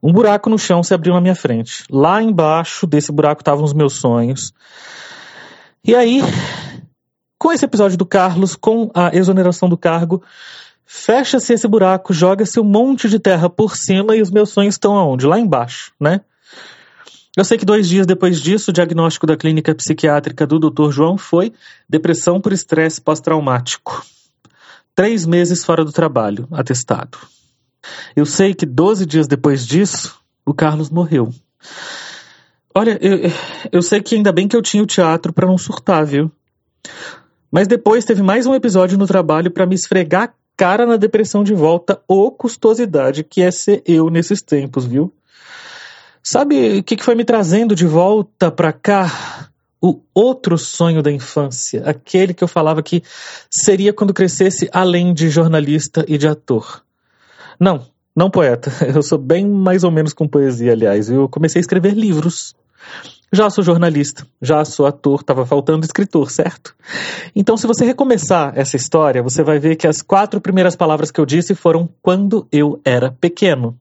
um 0.00 0.12
buraco 0.12 0.48
no 0.48 0.58
chão 0.58 0.82
se 0.82 0.94
abriu 0.94 1.12
na 1.12 1.20
minha 1.20 1.34
frente. 1.34 1.84
Lá 1.90 2.22
embaixo 2.22 2.86
desse 2.86 3.10
buraco 3.10 3.40
estavam 3.40 3.64
os 3.64 3.74
meus 3.74 3.94
sonhos. 3.94 4.52
E 5.84 5.94
aí, 5.94 6.22
com 7.36 7.52
esse 7.52 7.64
episódio 7.64 7.98
do 7.98 8.06
Carlos, 8.06 8.54
com 8.54 8.90
a 8.94 9.14
exoneração 9.14 9.68
do 9.68 9.76
cargo, 9.76 10.22
fecha-se 10.86 11.52
esse 11.52 11.66
buraco, 11.68 12.12
joga-se 12.12 12.60
um 12.60 12.64
monte 12.64 13.08
de 13.08 13.18
terra 13.18 13.48
por 13.48 13.76
cima 13.76 14.16
e 14.16 14.22
os 14.22 14.30
meus 14.30 14.50
sonhos 14.50 14.74
estão 14.74 14.96
aonde? 14.96 15.26
Lá 15.26 15.38
embaixo, 15.38 15.92
né? 16.00 16.20
Eu 17.36 17.44
sei 17.44 17.58
que 17.58 17.64
dois 17.64 17.88
dias 17.88 18.06
depois 18.06 18.40
disso, 18.40 18.70
o 18.70 18.72
diagnóstico 18.72 19.26
da 19.26 19.36
clínica 19.36 19.74
psiquiátrica 19.74 20.46
do 20.46 20.58
Dr. 20.58 20.90
João 20.90 21.18
foi 21.18 21.52
depressão 21.88 22.40
por 22.40 22.52
estresse 22.52 23.00
pós-traumático. 23.00 24.06
Três 24.94 25.26
meses 25.26 25.64
fora 25.64 25.84
do 25.84 25.90
trabalho, 25.90 26.46
atestado. 26.52 27.18
Eu 28.14 28.24
sei 28.24 28.54
que 28.54 28.64
12 28.64 29.04
dias 29.04 29.26
depois 29.26 29.66
disso, 29.66 30.16
o 30.46 30.54
Carlos 30.54 30.90
morreu. 30.90 31.34
Olha, 32.72 32.98
eu, 33.00 33.30
eu 33.72 33.82
sei 33.82 34.00
que 34.00 34.14
ainda 34.14 34.30
bem 34.30 34.46
que 34.46 34.56
eu 34.56 34.62
tinha 34.62 34.82
o 34.82 34.86
teatro 34.86 35.32
para 35.32 35.46
não 35.48 35.58
surtar, 35.58 36.06
viu? 36.06 36.30
Mas 37.50 37.66
depois 37.66 38.04
teve 38.04 38.22
mais 38.22 38.46
um 38.46 38.54
episódio 38.54 38.96
no 38.96 39.06
trabalho 39.06 39.50
para 39.50 39.66
me 39.66 39.74
esfregar 39.74 40.34
cara 40.56 40.86
na 40.86 40.96
depressão 40.96 41.42
de 41.42 41.54
volta, 41.54 42.00
ou 42.06 42.30
custosidade 42.30 43.24
que 43.24 43.42
é 43.42 43.50
ser 43.50 43.82
eu 43.86 44.10
nesses 44.10 44.40
tempos, 44.42 44.84
viu? 44.84 45.12
Sabe 46.22 46.78
o 46.78 46.82
que, 46.82 46.96
que 46.96 47.04
foi 47.04 47.14
me 47.14 47.24
trazendo 47.24 47.74
de 47.74 47.86
volta 47.86 48.50
para 48.50 48.72
cá? 48.72 49.50
O 49.80 50.00
outro 50.14 50.56
sonho 50.56 51.02
da 51.02 51.12
infância, 51.12 51.82
aquele 51.84 52.32
que 52.32 52.42
eu 52.42 52.48
falava 52.48 52.82
que 52.82 53.02
seria 53.50 53.92
quando 53.92 54.14
crescesse 54.14 54.66
além 54.72 55.12
de 55.12 55.28
jornalista 55.28 56.02
e 56.08 56.16
de 56.16 56.26
ator. 56.26 56.82
Não, 57.60 57.86
não 58.16 58.30
poeta. 58.30 58.72
Eu 58.94 59.02
sou 59.02 59.18
bem 59.18 59.46
mais 59.46 59.84
ou 59.84 59.90
menos 59.90 60.14
com 60.14 60.26
poesia, 60.26 60.72
aliás. 60.72 61.10
Eu 61.10 61.28
comecei 61.28 61.60
a 61.60 61.60
escrever 61.60 61.92
livros. 61.92 62.54
Já 63.32 63.50
sou 63.50 63.64
jornalista, 63.64 64.26
já 64.40 64.64
sou 64.64 64.86
ator, 64.86 65.20
estava 65.20 65.44
faltando 65.44 65.84
escritor, 65.84 66.30
certo? 66.30 66.74
Então, 67.34 67.56
se 67.56 67.66
você 67.66 67.84
recomeçar 67.84 68.52
essa 68.56 68.76
história, 68.76 69.22
você 69.22 69.42
vai 69.42 69.58
ver 69.58 69.76
que 69.76 69.86
as 69.86 70.02
quatro 70.02 70.40
primeiras 70.40 70.76
palavras 70.76 71.10
que 71.10 71.20
eu 71.20 71.26
disse 71.26 71.54
foram 71.54 71.88
quando 72.00 72.46
eu 72.52 72.80
era 72.84 73.10
pequeno. 73.20 73.76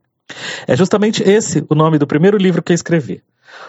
É 0.68 0.76
justamente 0.76 1.22
esse 1.22 1.64
o 1.70 1.76
nome 1.76 1.98
do 1.98 2.08
primeiro 2.08 2.38
livro 2.38 2.64
que 2.64 2.72
eu 2.72 2.76
escrevi. 2.76 3.22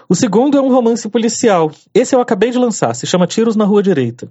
O 0.09 0.15
segundo 0.15 0.57
é 0.57 0.61
um 0.61 0.73
romance 0.73 1.09
policial. 1.09 1.71
Esse 1.93 2.15
eu 2.15 2.21
acabei 2.21 2.51
de 2.51 2.59
lançar, 2.59 2.95
se 2.95 3.07
chama 3.07 3.27
Tiros 3.27 3.57
na 3.57 3.65
Rua 3.65 3.83
Direita. 3.83 4.29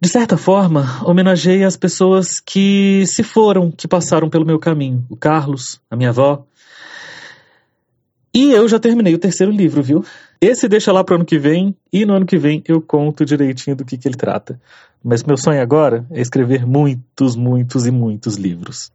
De 0.00 0.08
certa 0.08 0.36
forma, 0.36 1.00
homenageei 1.04 1.64
as 1.64 1.76
pessoas 1.76 2.38
que 2.38 3.04
se 3.06 3.22
foram, 3.22 3.70
que 3.70 3.88
passaram 3.88 4.28
pelo 4.28 4.44
meu 4.44 4.58
caminho. 4.58 5.04
O 5.08 5.16
Carlos, 5.16 5.80
a 5.90 5.96
minha 5.96 6.10
avó. 6.10 6.44
E 8.34 8.50
eu 8.50 8.68
já 8.68 8.80
terminei 8.80 9.14
o 9.14 9.18
terceiro 9.18 9.52
livro, 9.52 9.80
viu? 9.80 10.04
Esse 10.40 10.68
deixa 10.68 10.90
lá 10.90 11.04
para 11.04 11.14
ano 11.14 11.24
que 11.24 11.38
vem, 11.38 11.76
e 11.92 12.04
no 12.04 12.14
ano 12.14 12.26
que 12.26 12.36
vem 12.36 12.64
eu 12.66 12.82
conto 12.82 13.24
direitinho 13.24 13.76
do 13.76 13.84
que, 13.84 13.96
que 13.96 14.08
ele 14.08 14.16
trata. 14.16 14.60
Mas 15.04 15.22
meu 15.22 15.36
sonho 15.36 15.62
agora 15.62 16.04
é 16.10 16.20
escrever 16.20 16.66
muitos, 16.66 17.36
muitos 17.36 17.86
e 17.86 17.92
muitos 17.92 18.34
livros. 18.36 18.90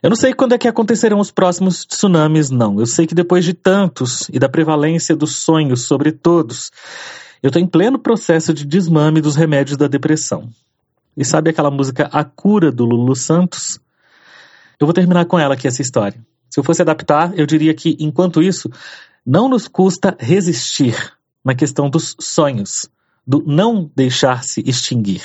Eu 0.00 0.10
não 0.10 0.16
sei 0.16 0.32
quando 0.32 0.52
é 0.52 0.58
que 0.58 0.68
acontecerão 0.68 1.18
os 1.18 1.32
próximos 1.32 1.84
tsunamis, 1.84 2.50
não. 2.50 2.78
Eu 2.78 2.86
sei 2.86 3.08
que 3.08 3.14
depois 3.14 3.44
de 3.44 3.54
tantos 3.54 4.28
e 4.32 4.38
da 4.38 4.48
prevalência 4.48 5.16
dos 5.16 5.36
sonhos 5.36 5.86
sobre 5.86 6.12
todos, 6.12 6.70
eu 7.42 7.48
estou 7.48 7.60
em 7.60 7.66
pleno 7.66 7.98
processo 7.98 8.54
de 8.54 8.64
desmame 8.64 9.20
dos 9.20 9.34
remédios 9.34 9.76
da 9.76 9.88
depressão. 9.88 10.48
E 11.16 11.24
sabe 11.24 11.50
aquela 11.50 11.72
música 11.72 12.08
A 12.12 12.22
Cura 12.22 12.70
do 12.70 12.84
Lulu 12.84 13.16
Santos? 13.16 13.80
Eu 14.78 14.86
vou 14.86 14.94
terminar 14.94 15.24
com 15.24 15.36
ela 15.36 15.54
aqui 15.54 15.66
essa 15.66 15.82
história. 15.82 16.27
Se 16.48 16.58
eu 16.58 16.64
fosse 16.64 16.82
adaptar, 16.82 17.38
eu 17.38 17.46
diria 17.46 17.74
que, 17.74 17.96
enquanto 18.00 18.42
isso, 18.42 18.70
não 19.24 19.48
nos 19.48 19.68
custa 19.68 20.16
resistir 20.18 21.12
na 21.44 21.54
questão 21.54 21.90
dos 21.90 22.16
sonhos, 22.18 22.88
do 23.26 23.42
não 23.46 23.90
deixar-se 23.94 24.62
extinguir, 24.66 25.22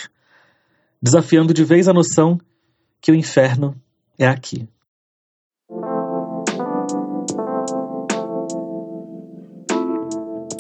desafiando 1.02 1.54
de 1.54 1.64
vez 1.64 1.88
a 1.88 1.94
noção 1.94 2.40
que 3.00 3.12
o 3.12 3.16
inferno 3.16 3.76
é 4.18 4.28
aqui. 4.28 4.68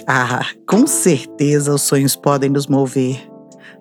Ah, 0.08 0.46
com 0.67 0.86
certeza 0.86 1.74
os 1.74 1.82
sonhos 1.82 2.15
podem 2.15 2.50
nos 2.50 2.67
mover, 2.67 3.25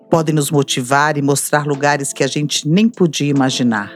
podem 0.09 0.33
nos 0.33 0.49
motivar 0.51 1.17
e 1.17 1.21
mostrar 1.21 1.65
lugares 1.65 2.13
que 2.13 2.23
a 2.23 2.27
gente 2.27 2.67
nem 2.67 2.87
podia 2.87 3.29
imaginar. 3.29 3.91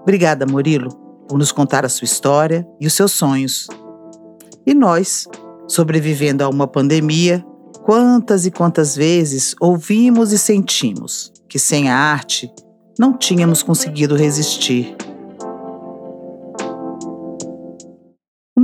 Obrigada, 0.00 0.46
Murilo, 0.46 1.05
por 1.28 1.38
nos 1.38 1.52
contar 1.52 1.84
a 1.84 1.88
sua 1.88 2.04
história 2.04 2.66
e 2.80 2.86
os 2.86 2.92
seus 2.92 3.12
sonhos. 3.12 3.66
E 4.66 4.74
nós, 4.74 5.26
sobrevivendo 5.68 6.44
a 6.44 6.48
uma 6.48 6.66
pandemia, 6.66 7.44
quantas 7.84 8.46
e 8.46 8.50
quantas 8.50 8.96
vezes 8.96 9.54
ouvimos 9.60 10.32
e 10.32 10.38
sentimos 10.38 11.32
que 11.48 11.58
sem 11.58 11.88
a 11.88 11.96
arte 11.96 12.50
não 12.98 13.16
tínhamos 13.16 13.62
conseguido 13.62 14.16
resistir. 14.16 14.96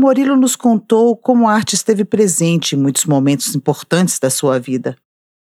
Murilo 0.02 0.34
nos 0.34 0.56
contou 0.56 1.16
como 1.16 1.46
a 1.46 1.54
arte 1.54 1.76
esteve 1.76 2.04
presente 2.04 2.74
em 2.74 2.78
muitos 2.78 3.04
momentos 3.04 3.54
importantes 3.54 4.18
da 4.18 4.30
sua 4.30 4.58
vida. 4.58 4.96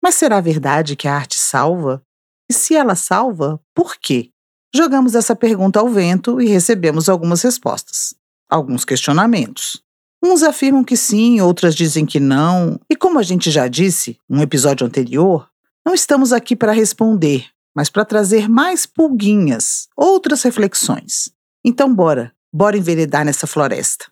Mas 0.02 0.16
será 0.16 0.42
verdade 0.42 0.96
que 0.96 1.08
a 1.08 1.14
arte 1.14 1.38
salva? 1.38 2.02
E 2.50 2.54
se 2.54 2.76
ela 2.76 2.96
salva, 2.96 3.62
por 3.76 3.96
quê? 3.98 4.32
Jogamos 4.74 5.16
essa 5.16 5.36
pergunta 5.36 5.80
ao 5.80 5.90
vento 5.90 6.40
e 6.40 6.46
recebemos 6.46 7.10
algumas 7.10 7.42
respostas, 7.42 8.14
alguns 8.48 8.86
questionamentos. 8.86 9.82
Uns 10.24 10.44
afirmam 10.44 10.84
que 10.84 10.96
sim, 10.96 11.42
outras 11.42 11.74
dizem 11.74 12.06
que 12.06 12.20
não, 12.20 12.80
e 12.88 12.96
como 12.96 13.18
a 13.18 13.24
gente 13.24 13.50
já 13.50 13.68
disse 13.68 14.20
no 14.30 14.44
episódio 14.44 14.86
anterior, 14.86 15.50
não 15.84 15.96
estamos 15.96 16.32
aqui 16.32 16.56
para 16.56 16.72
responder, 16.72 17.48
mas 17.76 17.90
para 17.90 18.06
trazer 18.06 18.48
mais 18.48 18.86
pulguinhas, 18.86 19.88
outras 19.98 20.44
reflexões. 20.44 21.32
Então, 21.66 21.94
bora, 21.94 22.32
bora 22.54 22.78
enveredar 22.78 23.26
nessa 23.26 23.48
floresta. 23.48 24.06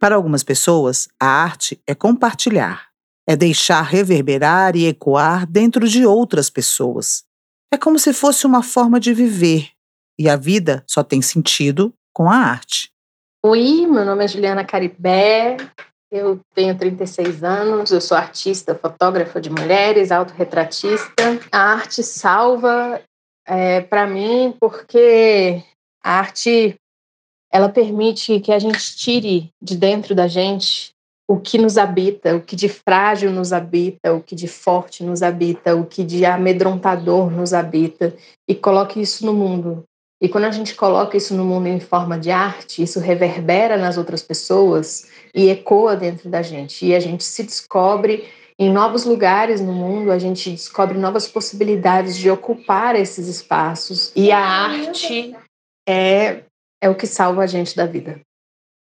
Para 0.00 0.14
algumas 0.14 0.42
pessoas, 0.42 1.06
a 1.20 1.26
arte 1.26 1.78
é 1.86 1.94
compartilhar, 1.94 2.86
é 3.26 3.36
deixar 3.36 3.82
reverberar 3.82 4.74
e 4.74 4.86
ecoar 4.86 5.46
dentro 5.46 5.86
de 5.86 6.06
outras 6.06 6.48
pessoas. 6.48 7.27
É 7.72 7.76
como 7.76 7.98
se 7.98 8.12
fosse 8.12 8.46
uma 8.46 8.62
forma 8.62 8.98
de 8.98 9.12
viver, 9.12 9.70
e 10.18 10.28
a 10.28 10.36
vida 10.36 10.82
só 10.86 11.02
tem 11.02 11.20
sentido 11.20 11.92
com 12.14 12.30
a 12.30 12.36
arte. 12.36 12.90
Oi, 13.44 13.86
meu 13.86 14.04
nome 14.04 14.24
é 14.24 14.28
Juliana 14.28 14.64
Caribé, 14.64 15.56
eu 16.10 16.40
tenho 16.54 16.76
36 16.76 17.44
anos, 17.44 17.92
eu 17.92 18.00
sou 18.00 18.16
artista, 18.16 18.74
fotógrafa 18.74 19.40
de 19.40 19.50
mulheres, 19.50 20.10
autorretratista. 20.10 21.38
A 21.52 21.74
arte 21.74 22.02
salva 22.02 23.02
é, 23.46 23.82
para 23.82 24.06
mim 24.06 24.54
porque 24.58 25.62
a 26.02 26.18
arte 26.18 26.74
ela 27.52 27.68
permite 27.68 28.40
que 28.40 28.52
a 28.52 28.58
gente 28.58 28.96
tire 28.96 29.50
de 29.60 29.76
dentro 29.76 30.14
da 30.14 30.26
gente 30.26 30.92
o 31.28 31.38
que 31.38 31.58
nos 31.58 31.76
habita, 31.76 32.36
o 32.36 32.40
que 32.40 32.56
de 32.56 32.70
frágil 32.70 33.30
nos 33.30 33.52
habita, 33.52 34.14
o 34.14 34.22
que 34.22 34.34
de 34.34 34.48
forte 34.48 35.04
nos 35.04 35.22
habita, 35.22 35.76
o 35.76 35.84
que 35.84 36.02
de 36.02 36.24
amedrontador 36.24 37.30
nos 37.30 37.52
habita 37.52 38.14
e 38.48 38.54
coloque 38.54 38.98
isso 38.98 39.26
no 39.26 39.34
mundo. 39.34 39.84
E 40.22 40.28
quando 40.28 40.44
a 40.44 40.50
gente 40.50 40.74
coloca 40.74 41.16
isso 41.16 41.34
no 41.34 41.44
mundo 41.44 41.66
em 41.66 41.78
forma 41.78 42.18
de 42.18 42.30
arte, 42.30 42.82
isso 42.82 42.98
reverbera 42.98 43.76
nas 43.76 43.98
outras 43.98 44.22
pessoas 44.22 45.06
e 45.34 45.48
ecoa 45.48 45.94
dentro 45.94 46.30
da 46.30 46.42
gente. 46.42 46.86
E 46.86 46.94
a 46.94 46.98
gente 46.98 47.22
se 47.22 47.42
descobre 47.44 48.26
em 48.58 48.72
novos 48.72 49.04
lugares 49.04 49.60
no 49.60 49.72
mundo, 49.72 50.10
a 50.10 50.18
gente 50.18 50.50
descobre 50.50 50.98
novas 50.98 51.28
possibilidades 51.28 52.16
de 52.16 52.28
ocupar 52.28 52.96
esses 52.96 53.28
espaços. 53.28 54.10
E 54.16 54.32
a 54.32 54.40
arte 54.40 55.36
é 55.86 56.42
é 56.80 56.88
o 56.88 56.94
que 56.94 57.06
salva 57.06 57.42
a 57.42 57.46
gente 57.46 57.76
da 57.76 57.86
vida. 57.86 58.20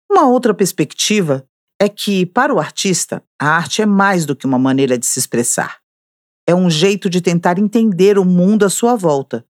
Uma 0.09 0.29
outra 0.29 0.53
perspectiva 0.53 1.45
é 1.81 1.89
que, 1.89 2.27
para 2.27 2.53
o 2.53 2.59
artista, 2.59 3.23
a 3.41 3.47
arte 3.47 3.81
é 3.81 3.87
mais 3.87 4.23
do 4.23 4.35
que 4.35 4.45
uma 4.45 4.59
maneira 4.59 4.99
de 4.99 5.05
se 5.07 5.17
expressar. 5.17 5.79
É 6.45 6.53
um 6.53 6.69
jeito 6.69 7.09
de 7.09 7.19
tentar 7.21 7.57
entender 7.57 8.19
o 8.19 8.23
mundo 8.23 8.63
à 8.63 8.69
sua 8.69 8.95
volta. 8.95 9.43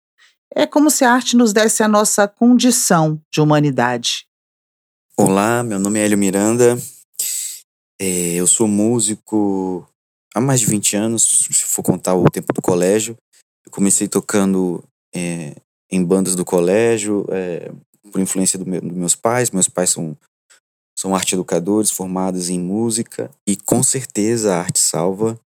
É 0.54 0.64
como 0.64 0.92
se 0.92 1.04
a 1.04 1.12
arte 1.12 1.36
nos 1.36 1.52
desse 1.52 1.82
a 1.82 1.88
nossa 1.88 2.28
condição 2.28 3.20
de 3.32 3.40
humanidade. 3.40 4.28
Olá, 5.16 5.64
meu 5.64 5.80
nome 5.80 5.98
é 5.98 6.04
Hélio 6.04 6.16
Miranda. 6.16 6.78
É, 8.00 8.34
eu 8.34 8.46
sou 8.46 8.68
músico 8.68 9.84
há 10.32 10.40
mais 10.40 10.60
de 10.60 10.66
20 10.66 10.96
anos, 10.96 11.48
se 11.50 11.64
for 11.64 11.82
contar 11.82 12.14
o 12.14 12.30
tempo 12.30 12.52
do 12.52 12.62
colégio. 12.62 13.16
Eu 13.66 13.72
comecei 13.72 14.06
tocando 14.06 14.84
é, 15.12 15.56
em 15.90 16.04
bandas 16.04 16.36
do 16.36 16.44
colégio, 16.44 17.26
é, 17.30 17.72
por 18.12 18.20
influência 18.20 18.56
do 18.56 18.64
meu, 18.64 18.80
dos 18.80 18.96
meus 18.96 19.16
pais. 19.16 19.50
Meus 19.50 19.68
pais 19.68 19.90
são, 19.90 20.16
são 21.00 21.14
arte 21.14 21.34
educadores 21.34 21.90
formados 21.90 22.50
em 22.50 22.60
música 22.60 23.30
e 23.48 23.56
com 23.56 23.82
certeza 23.82 24.54
a 24.54 24.58
arte 24.58 24.78
salva 24.78 25.40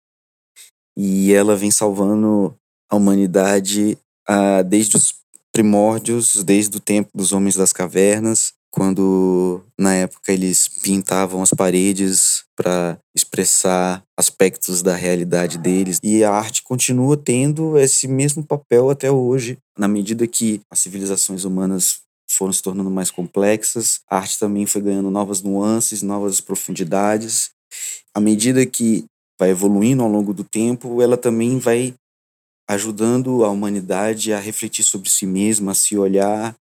e 0.96 1.32
ela 1.32 1.54
vem 1.54 1.70
salvando 1.70 2.56
a 2.90 2.96
humanidade 2.96 3.96
ah, 4.28 4.62
desde 4.62 4.96
os 4.96 5.14
primórdios, 5.52 6.42
desde 6.42 6.76
o 6.76 6.80
tempo 6.80 7.11
dos 7.14 7.32
homens 7.32 7.54
das 7.54 7.73
cavernas, 7.73 8.52
quando 8.73 9.62
na 9.78 9.94
época 9.94 10.32
eles 10.32 10.66
pintavam 10.66 11.40
as 11.40 11.50
paredes 11.50 12.42
para 12.56 12.99
expressar 13.14 14.02
aspectos 14.18 14.82
da 14.82 14.96
realidade 14.96 15.58
deles. 15.58 16.00
E 16.02 16.25
a 16.25 16.32
arte 16.32 16.62
continua 16.64 17.16
tendo 17.16 17.78
esse 17.78 18.08
mesmo 18.08 18.44
papel 18.44 18.90
até 18.90 19.08
hoje, 19.08 19.56
na 19.78 19.87
medida 19.87 20.26
que 20.26 20.61
as 20.68 20.80
civilizações 20.80 21.44
humanas 21.44 22.00
foram 22.37 22.53
se 22.53 22.62
tornando 22.62 22.91
mais 22.91 23.11
complexas, 23.11 24.00
a 24.09 24.19
arte 24.19 24.38
também 24.38 24.67
foi 24.67 24.83
ganhando 24.83 25.11
novas 25.11 25.43
nuances, 25.43 26.03
novas 26.03 26.41
profundidades. 26.41 27.50
À 28.14 28.21
medida 28.21 28.64
que 28.67 29.05
vai 29.38 29.50
evoluindo 29.50 30.03
ao 30.03 30.09
longo 30.09 30.33
do 30.33 30.45
tempo, 30.45 31.03
ela 31.03 31.17
também 31.17 31.59
vai 31.59 31.95
ajudando 32.69 33.45
a 33.45 33.50
humanidade 33.50 34.33
a 34.33 34.38
refletir 34.38 34.85
sobre 34.85 35.11
si 35.11 35.26
mesma, 35.26 35.73
a 35.73 35.75
se 35.75 35.97
olhar 35.99 36.55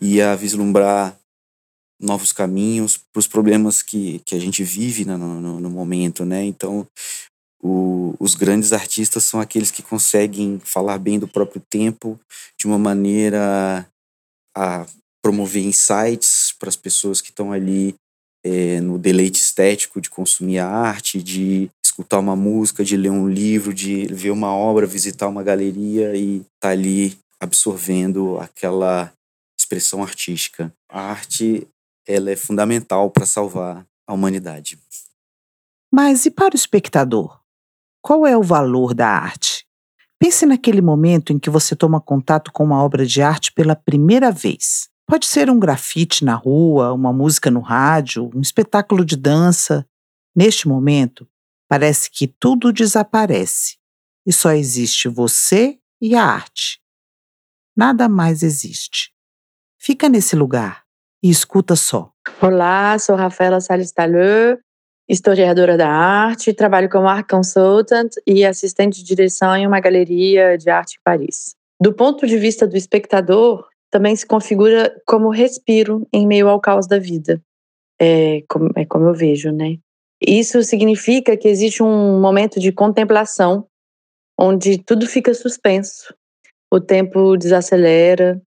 e 0.00 0.20
a 0.20 0.34
vislumbrar 0.34 1.16
novos 2.00 2.32
caminhos 2.32 2.96
para 2.96 3.20
os 3.20 3.26
problemas 3.26 3.82
que, 3.82 4.20
que 4.24 4.34
a 4.34 4.38
gente 4.38 4.64
vive 4.64 5.04
no, 5.04 5.16
no, 5.18 5.60
no 5.60 5.70
momento, 5.70 6.24
né? 6.24 6.44
Então, 6.44 6.86
o, 7.62 8.14
os 8.18 8.34
grandes 8.34 8.72
artistas 8.72 9.22
são 9.22 9.40
aqueles 9.40 9.70
que 9.70 9.82
conseguem 9.82 10.58
falar 10.64 10.98
bem 10.98 11.18
do 11.18 11.28
próprio 11.28 11.62
tempo 11.70 12.18
de 12.58 12.66
uma 12.66 12.78
maneira 12.78 13.86
a 14.56 14.84
promover 15.22 15.64
insights 15.64 16.52
para 16.58 16.68
as 16.68 16.76
pessoas 16.76 17.20
que 17.20 17.30
estão 17.30 17.52
ali 17.52 17.94
é, 18.44 18.80
no 18.80 18.98
deleite 18.98 19.40
estético 19.40 20.00
de 20.00 20.10
consumir 20.10 20.58
a 20.58 20.68
arte, 20.68 21.22
de 21.22 21.70
escutar 21.84 22.18
uma 22.18 22.34
música, 22.34 22.84
de 22.84 22.96
ler 22.96 23.10
um 23.10 23.28
livro, 23.28 23.72
de 23.72 24.06
ver 24.06 24.30
uma 24.30 24.52
obra, 24.52 24.86
visitar 24.86 25.28
uma 25.28 25.42
galeria 25.42 26.16
e 26.16 26.38
estar 26.38 26.48
tá 26.60 26.68
ali 26.70 27.16
absorvendo 27.38 28.38
aquela 28.38 29.12
expressão 29.58 30.02
artística. 30.02 30.72
A 30.90 31.00
arte 31.00 31.66
ela 32.06 32.30
é 32.30 32.36
fundamental 32.36 33.10
para 33.10 33.26
salvar 33.26 33.86
a 34.06 34.12
humanidade. 34.12 34.78
Mas 35.92 36.26
e 36.26 36.30
para 36.30 36.54
o 36.54 36.56
espectador? 36.56 37.40
Qual 38.00 38.26
é 38.26 38.36
o 38.36 38.42
valor 38.42 38.94
da 38.94 39.08
arte? 39.08 39.64
Pense 40.18 40.46
naquele 40.46 40.80
momento 40.80 41.32
em 41.32 41.38
que 41.38 41.50
você 41.50 41.76
toma 41.76 42.00
contato 42.00 42.52
com 42.52 42.64
uma 42.64 42.82
obra 42.82 43.04
de 43.04 43.22
arte 43.22 43.52
pela 43.52 43.76
primeira 43.76 44.30
vez. 44.30 44.88
Pode 45.12 45.26
ser 45.26 45.50
um 45.50 45.58
grafite 45.58 46.24
na 46.24 46.34
rua, 46.34 46.90
uma 46.94 47.12
música 47.12 47.50
no 47.50 47.60
rádio, 47.60 48.30
um 48.34 48.40
espetáculo 48.40 49.04
de 49.04 49.14
dança. 49.14 49.86
Neste 50.34 50.66
momento, 50.66 51.28
parece 51.68 52.10
que 52.10 52.26
tudo 52.26 52.72
desaparece 52.72 53.76
e 54.26 54.32
só 54.32 54.52
existe 54.52 55.10
você 55.10 55.78
e 56.00 56.14
a 56.14 56.24
arte. 56.24 56.80
Nada 57.76 58.08
mais 58.08 58.42
existe. 58.42 59.12
Fica 59.78 60.08
nesse 60.08 60.34
lugar 60.34 60.82
e 61.22 61.28
escuta 61.28 61.76
só. 61.76 62.10
Olá, 62.40 62.98
sou 62.98 63.14
Rafaela 63.14 63.60
Salles 63.60 63.92
historiadora 65.06 65.76
da 65.76 65.90
arte, 65.90 66.54
trabalho 66.54 66.88
como 66.88 67.06
art 67.06 67.28
consultant 67.28 68.12
e 68.26 68.46
assistente 68.46 69.02
de 69.02 69.04
direção 69.04 69.54
em 69.54 69.66
uma 69.66 69.78
galeria 69.78 70.56
de 70.56 70.70
arte 70.70 70.94
em 70.94 71.02
Paris. 71.04 71.54
Do 71.78 71.92
ponto 71.92 72.26
de 72.26 72.38
vista 72.38 72.66
do 72.66 72.78
espectador, 72.78 73.71
também 73.92 74.16
se 74.16 74.26
configura 74.26 74.90
como 75.06 75.28
respiro 75.28 76.08
em 76.10 76.26
meio 76.26 76.48
ao 76.48 76.58
caos 76.58 76.88
da 76.88 76.98
vida. 76.98 77.40
É 78.00 78.42
como, 78.48 78.70
é 78.74 78.86
como 78.86 79.06
eu 79.06 79.14
vejo, 79.14 79.52
né? 79.52 79.76
Isso 80.20 80.62
significa 80.62 81.36
que 81.36 81.46
existe 81.46 81.82
um 81.82 82.18
momento 82.18 82.58
de 82.58 82.72
contemplação 82.72 83.68
onde 84.38 84.82
tudo 84.82 85.06
fica 85.06 85.34
suspenso, 85.34 86.14
o 86.72 86.80
tempo 86.80 87.36
desacelera 87.36 88.40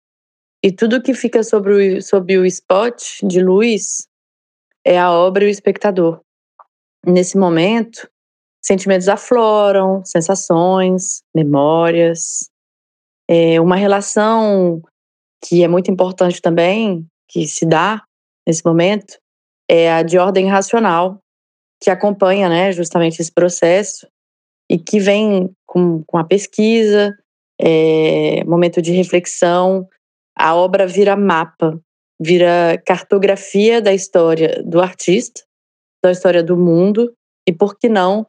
e 0.63 0.71
tudo 0.71 1.01
que 1.01 1.13
fica 1.13 1.43
sobre 1.43 1.97
o, 1.97 2.01
sobre 2.01 2.38
o 2.38 2.45
spot 2.45 3.03
de 3.21 3.41
luz 3.41 4.07
é 4.85 4.97
a 4.97 5.12
obra 5.12 5.43
e 5.43 5.47
o 5.47 5.50
espectador. 5.50 6.21
Nesse 7.05 7.38
momento, 7.38 8.09
sentimentos 8.63 9.09
afloram, 9.09 10.05
sensações, 10.05 11.21
memórias, 11.35 12.50
é 13.27 13.59
uma 13.59 13.75
relação 13.75 14.81
que 15.43 15.63
é 15.63 15.67
muito 15.67 15.91
importante 15.91 16.41
também, 16.41 17.05
que 17.29 17.47
se 17.47 17.65
dá 17.65 18.03
nesse 18.47 18.65
momento, 18.65 19.17
é 19.69 19.91
a 19.91 20.03
de 20.03 20.17
ordem 20.17 20.47
racional, 20.47 21.19
que 21.81 21.89
acompanha 21.89 22.47
né, 22.47 22.71
justamente 22.71 23.21
esse 23.21 23.31
processo 23.31 24.07
e 24.69 24.77
que 24.77 25.00
vem 25.00 25.51
com, 25.65 26.03
com 26.05 26.17
a 26.17 26.23
pesquisa, 26.23 27.15
é, 27.59 28.43
momento 28.45 28.81
de 28.81 28.91
reflexão, 28.91 29.88
a 30.35 30.55
obra 30.55 30.88
vira 30.88 31.15
mapa, 31.15 31.79
vira 32.19 32.81
cartografia 32.85 33.81
da 33.81 33.93
história 33.93 34.63
do 34.63 34.81
artista, 34.81 35.41
da 36.03 36.11
história 36.11 36.44
do 36.44 36.57
mundo 36.57 37.13
e, 37.48 37.51
por 37.51 37.77
que 37.77 37.89
não, 37.89 38.25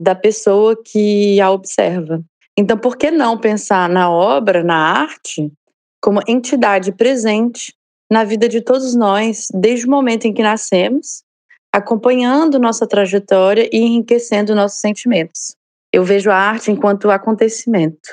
da 0.00 0.14
pessoa 0.14 0.76
que 0.82 1.40
a 1.40 1.50
observa. 1.50 2.22
Então, 2.58 2.76
por 2.76 2.96
que 2.96 3.10
não 3.10 3.38
pensar 3.38 3.88
na 3.88 4.10
obra, 4.10 4.62
na 4.62 4.76
arte, 4.76 5.52
como 6.00 6.20
entidade 6.26 6.92
presente 6.92 7.74
na 8.10 8.24
vida 8.24 8.48
de 8.48 8.60
todos 8.60 8.94
nós, 8.94 9.48
desde 9.52 9.86
o 9.86 9.90
momento 9.90 10.26
em 10.26 10.32
que 10.32 10.42
nascemos, 10.42 11.24
acompanhando 11.72 12.58
nossa 12.58 12.86
trajetória 12.86 13.68
e 13.72 13.78
enriquecendo 13.78 14.54
nossos 14.54 14.80
sentimentos. 14.80 15.56
Eu 15.92 16.04
vejo 16.04 16.30
a 16.30 16.36
arte 16.36 16.70
enquanto 16.70 17.10
acontecimento, 17.10 18.08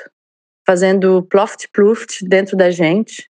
fazendo 0.66 1.22
ploft-pluft 1.24 2.26
dentro 2.28 2.56
da 2.56 2.70
gente 2.70 3.28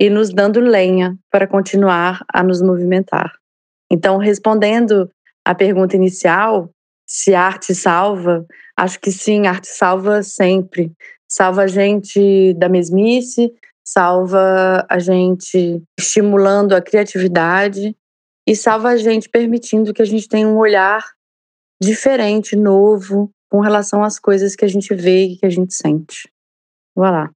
e 0.00 0.08
nos 0.08 0.30
dando 0.30 0.60
lenha 0.60 1.16
para 1.30 1.46
continuar 1.46 2.24
a 2.32 2.42
nos 2.42 2.62
movimentar. 2.62 3.32
Então, 3.90 4.18
respondendo 4.18 5.10
à 5.44 5.54
pergunta 5.54 5.96
inicial, 5.96 6.70
se 7.06 7.34
a 7.34 7.42
arte 7.42 7.74
salva, 7.74 8.46
acho 8.76 9.00
que 9.00 9.10
sim, 9.10 9.46
a 9.46 9.50
arte 9.50 9.68
salva 9.68 10.22
sempre. 10.22 10.92
Salva 11.26 11.62
a 11.62 11.66
gente 11.66 12.54
da 12.54 12.68
mesmice, 12.68 13.52
salva 13.90 14.84
a 14.86 14.98
gente 14.98 15.82
estimulando 15.98 16.74
a 16.74 16.80
criatividade 16.82 17.96
e 18.46 18.54
salva 18.54 18.90
a 18.90 18.96
gente 18.98 19.30
permitindo 19.30 19.94
que 19.94 20.02
a 20.02 20.04
gente 20.04 20.28
tenha 20.28 20.46
um 20.46 20.58
olhar 20.58 21.02
diferente, 21.80 22.54
novo, 22.54 23.30
com 23.48 23.60
relação 23.60 24.04
às 24.04 24.18
coisas 24.18 24.54
que 24.54 24.64
a 24.64 24.68
gente 24.68 24.94
vê 24.94 25.24
e 25.24 25.36
que 25.38 25.46
a 25.46 25.50
gente 25.50 25.72
sente. 25.72 26.30
Vai 26.94 27.10
lá. 27.10 27.30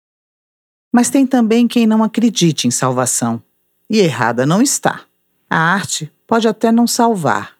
Mas 0.92 1.08
tem 1.08 1.26
também 1.26 1.66
quem 1.66 1.86
não 1.86 2.04
acredite 2.04 2.68
em 2.68 2.70
salvação. 2.70 3.42
E 3.88 4.00
errada 4.00 4.44
não 4.44 4.60
está. 4.60 5.04
A 5.48 5.58
arte 5.58 6.12
pode 6.26 6.46
até 6.46 6.70
não 6.70 6.86
salvar, 6.86 7.56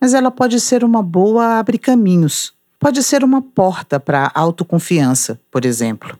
mas 0.00 0.14
ela 0.14 0.32
pode 0.32 0.58
ser 0.58 0.82
uma 0.82 1.02
boa 1.02 1.58
abre-caminhos. 1.58 2.52
Pode 2.80 3.04
ser 3.04 3.22
uma 3.22 3.40
porta 3.40 4.00
para 4.00 4.32
a 4.34 4.40
autoconfiança, 4.40 5.40
por 5.48 5.64
exemplo. 5.64 6.18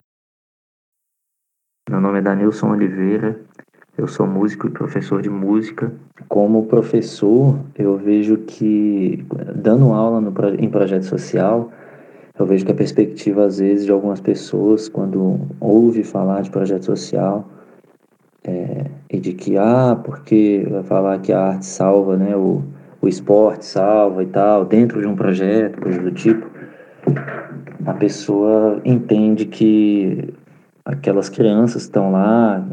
Meu 1.91 2.01
nome 2.01 2.21
é 2.21 2.23
Danilson 2.23 2.71
Oliveira, 2.71 3.41
eu 3.99 4.07
sou 4.07 4.25
músico 4.25 4.69
e 4.69 4.71
professor 4.71 5.21
de 5.21 5.29
música. 5.29 5.93
Como 6.29 6.67
professor, 6.67 7.59
eu 7.77 7.97
vejo 7.97 8.37
que, 8.39 9.27
dando 9.57 9.93
aula 9.93 10.21
no, 10.21 10.33
em 10.61 10.71
projeto 10.71 11.03
social, 11.03 11.73
eu 12.39 12.47
vejo 12.47 12.65
que 12.65 12.71
a 12.71 12.75
perspectiva, 12.75 13.45
às 13.45 13.59
vezes, 13.59 13.85
de 13.85 13.91
algumas 13.91 14.21
pessoas, 14.21 14.89
quando 14.89 15.41
ouve 15.59 16.05
falar 16.05 16.43
de 16.43 16.51
projeto 16.51 16.85
social, 16.85 17.49
é, 18.45 18.87
e 19.11 19.19
de 19.19 19.33
que, 19.33 19.59
ah, 19.59 20.01
porque 20.05 20.65
vai 20.71 20.85
falar 20.85 21.19
que 21.19 21.33
a 21.33 21.49
arte 21.49 21.67
salva, 21.67 22.17
né, 22.17 22.37
o, 22.37 22.63
o 23.01 23.09
esporte 23.09 23.67
salva 23.67 24.23
e 24.23 24.27
tal, 24.27 24.65
dentro 24.65 25.01
de 25.01 25.07
um 25.09 25.17
projeto, 25.17 25.81
coisa 25.81 26.01
do 26.01 26.13
tipo, 26.13 26.49
a 27.85 27.93
pessoa 27.95 28.81
entende 28.85 29.47
que 29.47 30.33
aquelas 30.85 31.29
crianças 31.29 31.83
estão 31.83 32.13
lá, 32.13 32.65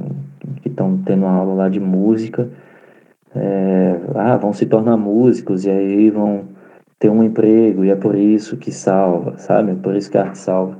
que 0.62 0.69
estão 0.69 0.98
tendo 1.06 1.26
uma 1.26 1.32
aula 1.32 1.54
lá 1.54 1.69
de 1.69 1.80
música, 1.80 2.50
é, 3.36 4.00
ah, 4.15 4.38
vão 4.38 4.54
se 4.54 4.65
tornar 4.65 4.98
músicos 4.98 5.65
e 5.65 5.69
aí 5.69 6.10
vão 6.10 6.45
ter 6.98 7.10
um 7.10 7.24
emprego 7.24 7.86
e 7.86 7.89
é 7.89 7.95
por 7.95 8.15
isso 8.15 8.58
que 8.58 8.72
salva, 8.72 9.38
sabe? 9.38 9.72
É 9.72 9.76
por 9.76 9.95
isso 9.95 10.10
que 10.12 10.17
a 10.17 10.24
arte 10.24 10.38
salva. 10.38 10.78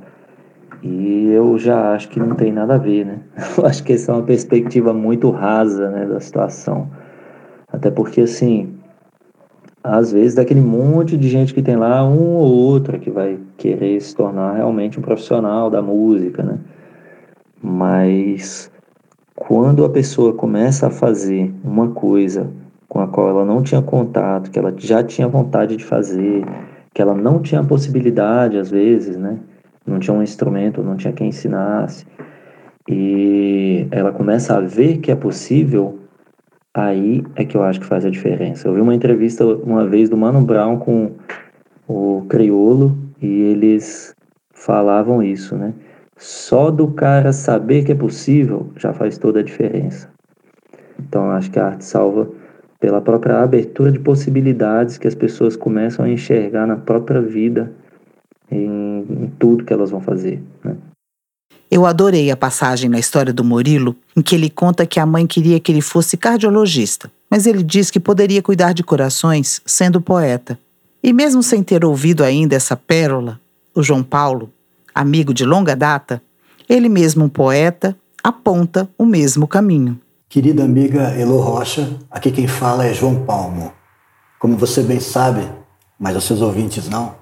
E 0.82 1.28
eu 1.30 1.58
já 1.58 1.92
acho 1.94 2.08
que 2.08 2.18
não 2.18 2.34
tem 2.34 2.52
nada 2.52 2.74
a 2.74 2.78
ver, 2.78 3.04
né? 3.04 3.18
Eu 3.56 3.66
acho 3.66 3.84
que 3.84 3.92
essa 3.92 4.12
é 4.12 4.14
uma 4.14 4.22
perspectiva 4.22 4.94
muito 4.94 5.30
rasa, 5.30 5.90
né, 5.90 6.06
da 6.06 6.20
situação. 6.20 6.88
Até 7.70 7.90
porque, 7.90 8.22
assim, 8.22 8.74
às 9.84 10.10
vezes 10.12 10.34
daquele 10.34 10.60
monte 10.60 11.18
de 11.18 11.28
gente 11.28 11.52
que 11.52 11.62
tem 11.62 11.76
lá, 11.76 12.02
um 12.04 12.34
ou 12.36 12.50
outro 12.50 12.98
que 12.98 13.10
vai 13.10 13.38
querer 13.58 14.00
se 14.00 14.16
tornar 14.16 14.54
realmente 14.54 14.98
um 14.98 15.02
profissional 15.02 15.68
da 15.68 15.82
música, 15.82 16.42
né? 16.42 16.58
Mas 17.62 18.70
quando 19.36 19.84
a 19.84 19.90
pessoa 19.90 20.32
começa 20.32 20.86
a 20.86 20.90
fazer 20.90 21.52
uma 21.62 21.90
coisa 21.90 22.50
com 22.88 23.00
a 23.00 23.06
qual 23.06 23.28
ela 23.28 23.44
não 23.44 23.62
tinha 23.62 23.80
contato, 23.80 24.50
que 24.50 24.58
ela 24.58 24.74
já 24.76 25.02
tinha 25.02 25.28
vontade 25.28 25.76
de 25.76 25.84
fazer, 25.84 26.44
que 26.92 27.00
ela 27.00 27.14
não 27.14 27.40
tinha 27.40 27.62
possibilidade 27.62 28.58
às 28.58 28.70
vezes, 28.70 29.16
né? 29.16 29.38
Não 29.86 29.98
tinha 29.98 30.14
um 30.14 30.22
instrumento, 30.22 30.82
não 30.82 30.96
tinha 30.96 31.12
quem 31.12 31.28
ensinasse. 31.28 32.06
E 32.88 33.86
ela 33.90 34.12
começa 34.12 34.56
a 34.56 34.60
ver 34.60 34.98
que 34.98 35.10
é 35.10 35.14
possível, 35.14 35.98
aí 36.74 37.24
é 37.36 37.44
que 37.44 37.56
eu 37.56 37.62
acho 37.62 37.80
que 37.80 37.86
faz 37.86 38.04
a 38.04 38.10
diferença. 38.10 38.66
Eu 38.66 38.74
vi 38.74 38.80
uma 38.80 38.94
entrevista 38.94 39.44
uma 39.44 39.86
vez 39.86 40.08
do 40.08 40.16
Mano 40.16 40.40
Brown 40.42 40.78
com 40.78 41.12
o 41.86 42.24
Criolo 42.28 42.96
e 43.20 43.26
eles 43.26 44.14
falavam 44.52 45.22
isso, 45.22 45.56
né? 45.56 45.72
Só 46.20 46.70
do 46.70 46.88
cara 46.88 47.32
saber 47.32 47.82
que 47.82 47.92
é 47.92 47.94
possível 47.94 48.70
já 48.76 48.92
faz 48.92 49.16
toda 49.16 49.40
a 49.40 49.42
diferença. 49.42 50.06
Então, 50.98 51.30
acho 51.30 51.50
que 51.50 51.58
a 51.58 51.68
arte 51.68 51.84
salva 51.86 52.28
pela 52.78 53.00
própria 53.00 53.40
abertura 53.40 53.90
de 53.90 53.98
possibilidades 53.98 54.98
que 54.98 55.08
as 55.08 55.14
pessoas 55.14 55.56
começam 55.56 56.04
a 56.04 56.10
enxergar 56.10 56.66
na 56.66 56.76
própria 56.76 57.22
vida, 57.22 57.72
em, 58.50 59.06
em 59.08 59.32
tudo 59.38 59.64
que 59.64 59.72
elas 59.72 59.90
vão 59.90 60.02
fazer. 60.02 60.42
Né? 60.62 60.76
Eu 61.70 61.86
adorei 61.86 62.30
a 62.30 62.36
passagem 62.36 62.90
na 62.90 62.98
história 62.98 63.32
do 63.32 63.42
Murilo, 63.42 63.96
em 64.14 64.20
que 64.20 64.34
ele 64.34 64.50
conta 64.50 64.84
que 64.84 65.00
a 65.00 65.06
mãe 65.06 65.26
queria 65.26 65.58
que 65.58 65.72
ele 65.72 65.80
fosse 65.80 66.18
cardiologista, 66.18 67.10
mas 67.30 67.46
ele 67.46 67.62
diz 67.62 67.90
que 67.90 67.98
poderia 67.98 68.42
cuidar 68.42 68.74
de 68.74 68.82
corações 68.82 69.62
sendo 69.64 70.02
poeta. 70.02 70.58
E 71.02 71.14
mesmo 71.14 71.42
sem 71.42 71.62
ter 71.62 71.82
ouvido 71.82 72.22
ainda 72.22 72.56
essa 72.56 72.76
pérola, 72.76 73.40
o 73.74 73.82
João 73.82 74.02
Paulo, 74.02 74.50
amigo 74.94 75.32
de 75.32 75.44
longa 75.44 75.74
data, 75.74 76.22
ele 76.68 76.88
mesmo 76.88 77.24
um 77.24 77.28
poeta, 77.28 77.96
aponta 78.22 78.88
o 78.96 79.04
mesmo 79.04 79.46
caminho. 79.46 80.00
Querida 80.28 80.62
amiga 80.62 81.10
Elo 81.18 81.40
Rocha, 81.40 81.98
aqui 82.10 82.30
quem 82.30 82.46
fala 82.46 82.86
é 82.86 82.94
João 82.94 83.24
Palmo. 83.24 83.72
Como 84.38 84.56
você 84.56 84.82
bem 84.82 85.00
sabe, 85.00 85.46
mas 85.98 86.16
os 86.16 86.24
seus 86.24 86.40
ouvintes 86.40 86.88
não, 86.88 87.14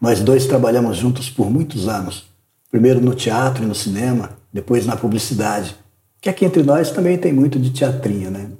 nós 0.00 0.20
dois 0.20 0.46
trabalhamos 0.46 0.96
juntos 0.96 1.30
por 1.30 1.50
muitos 1.50 1.88
anos. 1.88 2.26
Primeiro 2.70 3.00
no 3.00 3.14
teatro 3.14 3.62
e 3.62 3.66
no 3.66 3.74
cinema, 3.74 4.30
depois 4.52 4.84
na 4.84 4.96
publicidade. 4.96 5.76
Que 6.20 6.28
aqui 6.28 6.44
entre 6.44 6.62
nós 6.62 6.90
também 6.90 7.16
tem 7.16 7.32
muito 7.32 7.58
de 7.58 7.70
teatrinho, 7.70 8.30
né? 8.30 8.50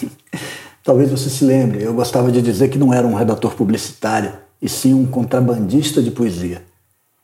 Talvez 0.84 1.10
você 1.10 1.28
se 1.28 1.44
lembre, 1.44 1.82
eu 1.82 1.92
gostava 1.92 2.32
de 2.32 2.40
dizer 2.40 2.68
que 2.68 2.78
não 2.78 2.94
era 2.94 3.06
um 3.06 3.14
redator 3.14 3.54
publicitário, 3.54 4.32
e 4.62 4.68
sim 4.68 4.94
um 4.94 5.06
contrabandista 5.06 6.02
de 6.02 6.10
poesia. 6.10 6.62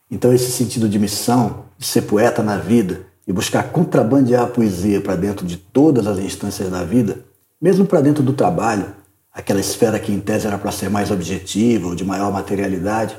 Então 0.09 0.33
esse 0.33 0.51
sentido 0.51 0.87
de 0.87 0.97
missão, 0.97 1.65
de 1.77 1.85
ser 1.85 2.03
poeta 2.03 2.41
na 2.41 2.57
vida 2.57 3.01
e 3.27 3.33
buscar 3.33 3.71
contrabandear 3.71 4.43
a 4.43 4.47
poesia 4.47 5.01
para 5.01 5.15
dentro 5.15 5.45
de 5.45 5.57
todas 5.57 6.07
as 6.07 6.17
instâncias 6.19 6.69
da 6.69 6.83
vida, 6.83 7.25
mesmo 7.61 7.85
para 7.85 8.01
dentro 8.01 8.23
do 8.23 8.33
trabalho, 8.33 8.85
aquela 9.33 9.59
esfera 9.59 9.99
que 9.99 10.11
em 10.11 10.19
tese 10.19 10.47
era 10.47 10.57
para 10.57 10.71
ser 10.71 10.89
mais 10.89 11.11
objetiva 11.11 11.87
ou 11.87 11.95
de 11.95 12.05
maior 12.05 12.31
materialidade, 12.31 13.17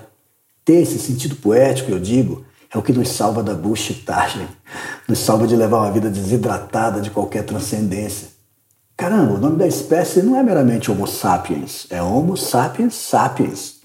ter 0.64 0.83
esse 0.83 0.98
sentido 0.98 1.37
poético, 1.37 1.90
eu 1.90 1.98
digo, 1.98 2.44
é 2.72 2.77
o 2.77 2.83
que 2.83 2.92
nos 2.92 3.09
salva 3.09 3.42
da 3.42 3.55
bullshitagem, 3.55 4.46
nos 5.09 5.18
salva 5.18 5.46
de 5.46 5.57
levar 5.57 5.79
uma 5.79 5.92
vida 5.92 6.11
desidratada 6.11 7.01
de 7.01 7.11
qualquer 7.11 7.44
transcendência. 7.44 8.29
Caramba, 8.96 9.35
o 9.35 9.38
nome 9.38 9.57
da 9.57 9.66
espécie 9.66 10.22
não 10.22 10.37
é 10.37 10.42
meramente 10.42 10.90
Homo 10.90 11.07
sapiens, 11.07 11.87
é 11.88 12.03
Homo 12.03 12.37
sapiens 12.37 12.94
sapiens. 12.94 13.77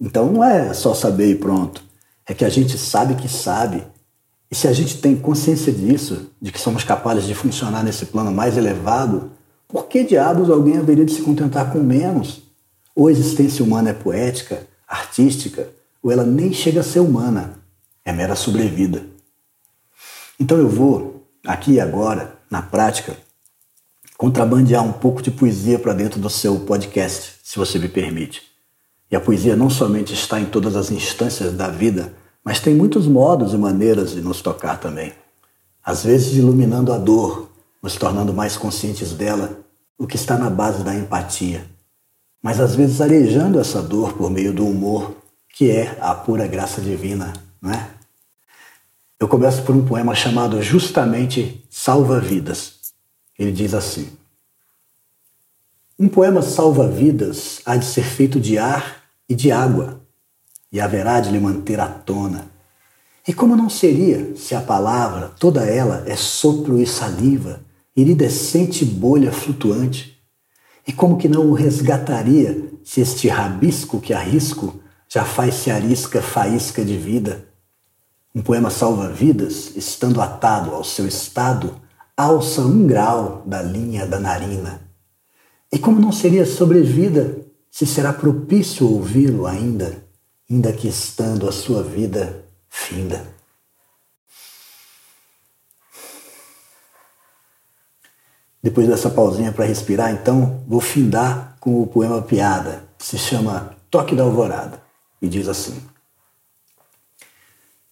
Então 0.00 0.30
não 0.32 0.42
é 0.42 0.74
só 0.74 0.92
saber 0.92 1.30
e 1.30 1.34
pronto. 1.36 1.85
É 2.26 2.34
que 2.34 2.44
a 2.44 2.48
gente 2.48 2.76
sabe 2.76 3.14
que 3.14 3.28
sabe. 3.28 3.84
E 4.50 4.54
se 4.54 4.68
a 4.68 4.72
gente 4.72 4.98
tem 4.98 5.16
consciência 5.16 5.72
disso, 5.72 6.30
de 6.40 6.52
que 6.52 6.60
somos 6.60 6.84
capazes 6.84 7.24
de 7.24 7.34
funcionar 7.34 7.82
nesse 7.82 8.06
plano 8.06 8.32
mais 8.32 8.56
elevado, 8.56 9.30
por 9.68 9.86
que 9.86 10.04
diabos 10.04 10.50
alguém 10.50 10.78
haveria 10.78 11.04
de 11.04 11.12
se 11.12 11.22
contentar 11.22 11.72
com 11.72 11.78
menos? 11.78 12.42
Ou 12.94 13.08
a 13.08 13.12
existência 13.12 13.64
humana 13.64 13.90
é 13.90 13.92
poética, 13.92 14.66
artística, 14.86 15.68
ou 16.02 16.10
ela 16.10 16.24
nem 16.24 16.52
chega 16.52 16.80
a 16.80 16.84
ser 16.84 17.00
humana, 17.00 17.58
é 18.04 18.12
mera 18.12 18.36
sobrevida. 18.36 19.04
Então 20.38 20.58
eu 20.58 20.68
vou, 20.68 21.26
aqui 21.44 21.72
e 21.72 21.80
agora, 21.80 22.38
na 22.50 22.62
prática, 22.62 23.16
contrabandear 24.16 24.84
um 24.84 24.92
pouco 24.92 25.20
de 25.20 25.30
poesia 25.30 25.78
para 25.78 25.92
dentro 25.92 26.20
do 26.20 26.30
seu 26.30 26.60
podcast, 26.60 27.40
se 27.42 27.58
você 27.58 27.78
me 27.78 27.88
permite. 27.88 28.42
E 29.10 29.16
a 29.16 29.20
poesia 29.20 29.56
não 29.56 29.70
somente 29.70 30.12
está 30.12 30.40
em 30.40 30.46
todas 30.46 30.74
as 30.76 30.90
instâncias 30.90 31.52
da 31.52 31.68
vida, 31.68 32.12
mas 32.44 32.60
tem 32.60 32.74
muitos 32.74 33.06
modos 33.06 33.52
e 33.52 33.56
maneiras 33.56 34.12
de 34.12 34.20
nos 34.20 34.40
tocar 34.40 34.78
também. 34.78 35.12
Às 35.84 36.04
vezes 36.04 36.36
iluminando 36.36 36.92
a 36.92 36.98
dor, 36.98 37.50
nos 37.82 37.96
tornando 37.96 38.32
mais 38.32 38.56
conscientes 38.56 39.12
dela, 39.12 39.58
o 39.98 40.06
que 40.06 40.16
está 40.16 40.36
na 40.36 40.50
base 40.50 40.82
da 40.82 40.94
empatia. 40.94 41.64
Mas 42.42 42.60
às 42.60 42.74
vezes 42.74 43.00
arejando 43.00 43.58
essa 43.60 43.80
dor 43.80 44.12
por 44.12 44.30
meio 44.30 44.52
do 44.52 44.66
humor, 44.66 45.16
que 45.48 45.70
é 45.70 45.96
a 46.00 46.14
pura 46.14 46.46
graça 46.46 46.80
divina, 46.80 47.32
não 47.60 47.72
é? 47.72 47.90
Eu 49.18 49.26
começo 49.26 49.62
por 49.62 49.74
um 49.74 49.86
poema 49.86 50.14
chamado 50.14 50.60
justamente 50.62 51.64
Salva 51.70 52.20
Vidas. 52.20 52.74
Ele 53.38 53.50
diz 53.50 53.72
assim: 53.72 54.10
Um 55.98 56.08
poema 56.08 56.42
salva 56.42 56.86
vidas 56.86 57.62
há 57.64 57.74
de 57.74 57.86
ser 57.86 58.04
feito 58.04 58.38
de 58.38 58.58
ar 58.58 59.04
e 59.26 59.34
de 59.34 59.50
água, 59.50 60.02
e 60.70 60.78
haverá 60.78 61.20
de 61.20 61.30
lhe 61.30 61.40
manter 61.40 61.80
à 61.80 61.88
tona. 61.88 62.50
E 63.26 63.32
como 63.32 63.56
não 63.56 63.70
seria 63.70 64.36
se 64.36 64.54
a 64.54 64.60
palavra, 64.60 65.32
toda 65.40 65.64
ela, 65.64 66.04
é 66.06 66.14
sopro 66.14 66.78
e 66.78 66.86
saliva, 66.86 67.60
iridescente 67.96 68.84
bolha 68.84 69.32
flutuante? 69.32 70.22
E 70.86 70.92
como 70.92 71.16
que 71.16 71.30
não 71.30 71.46
o 71.46 71.54
resgataria 71.54 72.70
se 72.84 73.00
este 73.00 73.28
rabisco 73.28 73.98
que 73.98 74.12
arrisco 74.12 74.78
já 75.08 75.24
faz-se 75.24 75.70
arisca 75.70 76.20
faísca 76.20 76.84
de 76.84 76.98
vida? 76.98 77.48
Um 78.34 78.42
poema 78.42 78.68
salva 78.68 79.08
vidas, 79.08 79.74
estando 79.74 80.20
atado 80.20 80.74
ao 80.74 80.84
seu 80.84 81.06
estado, 81.06 81.80
alça 82.14 82.60
um 82.60 82.86
grau 82.86 83.42
da 83.46 83.62
linha 83.62 84.06
da 84.06 84.20
narina. 84.20 84.85
E 85.72 85.78
como 85.78 86.00
não 86.00 86.12
seria 86.12 86.46
sobrevida, 86.46 87.38
se 87.70 87.86
será 87.86 88.12
propício 88.12 88.90
ouvi-lo 88.90 89.46
ainda, 89.46 90.02
ainda 90.48 90.72
que 90.72 90.88
estando 90.88 91.48
a 91.48 91.52
sua 91.52 91.82
vida 91.82 92.44
finda. 92.68 93.36
Depois 98.62 98.88
dessa 98.88 99.10
pausinha 99.10 99.52
para 99.52 99.64
respirar, 99.64 100.10
então, 100.10 100.64
vou 100.66 100.80
findar 100.80 101.56
com 101.60 101.82
o 101.82 101.86
poema 101.86 102.20
Piada, 102.22 102.82
que 102.98 103.06
se 103.06 103.18
chama 103.18 103.76
Toque 103.90 104.16
da 104.16 104.24
Alvorada, 104.24 104.82
e 105.20 105.28
diz 105.28 105.46
assim. 105.46 105.80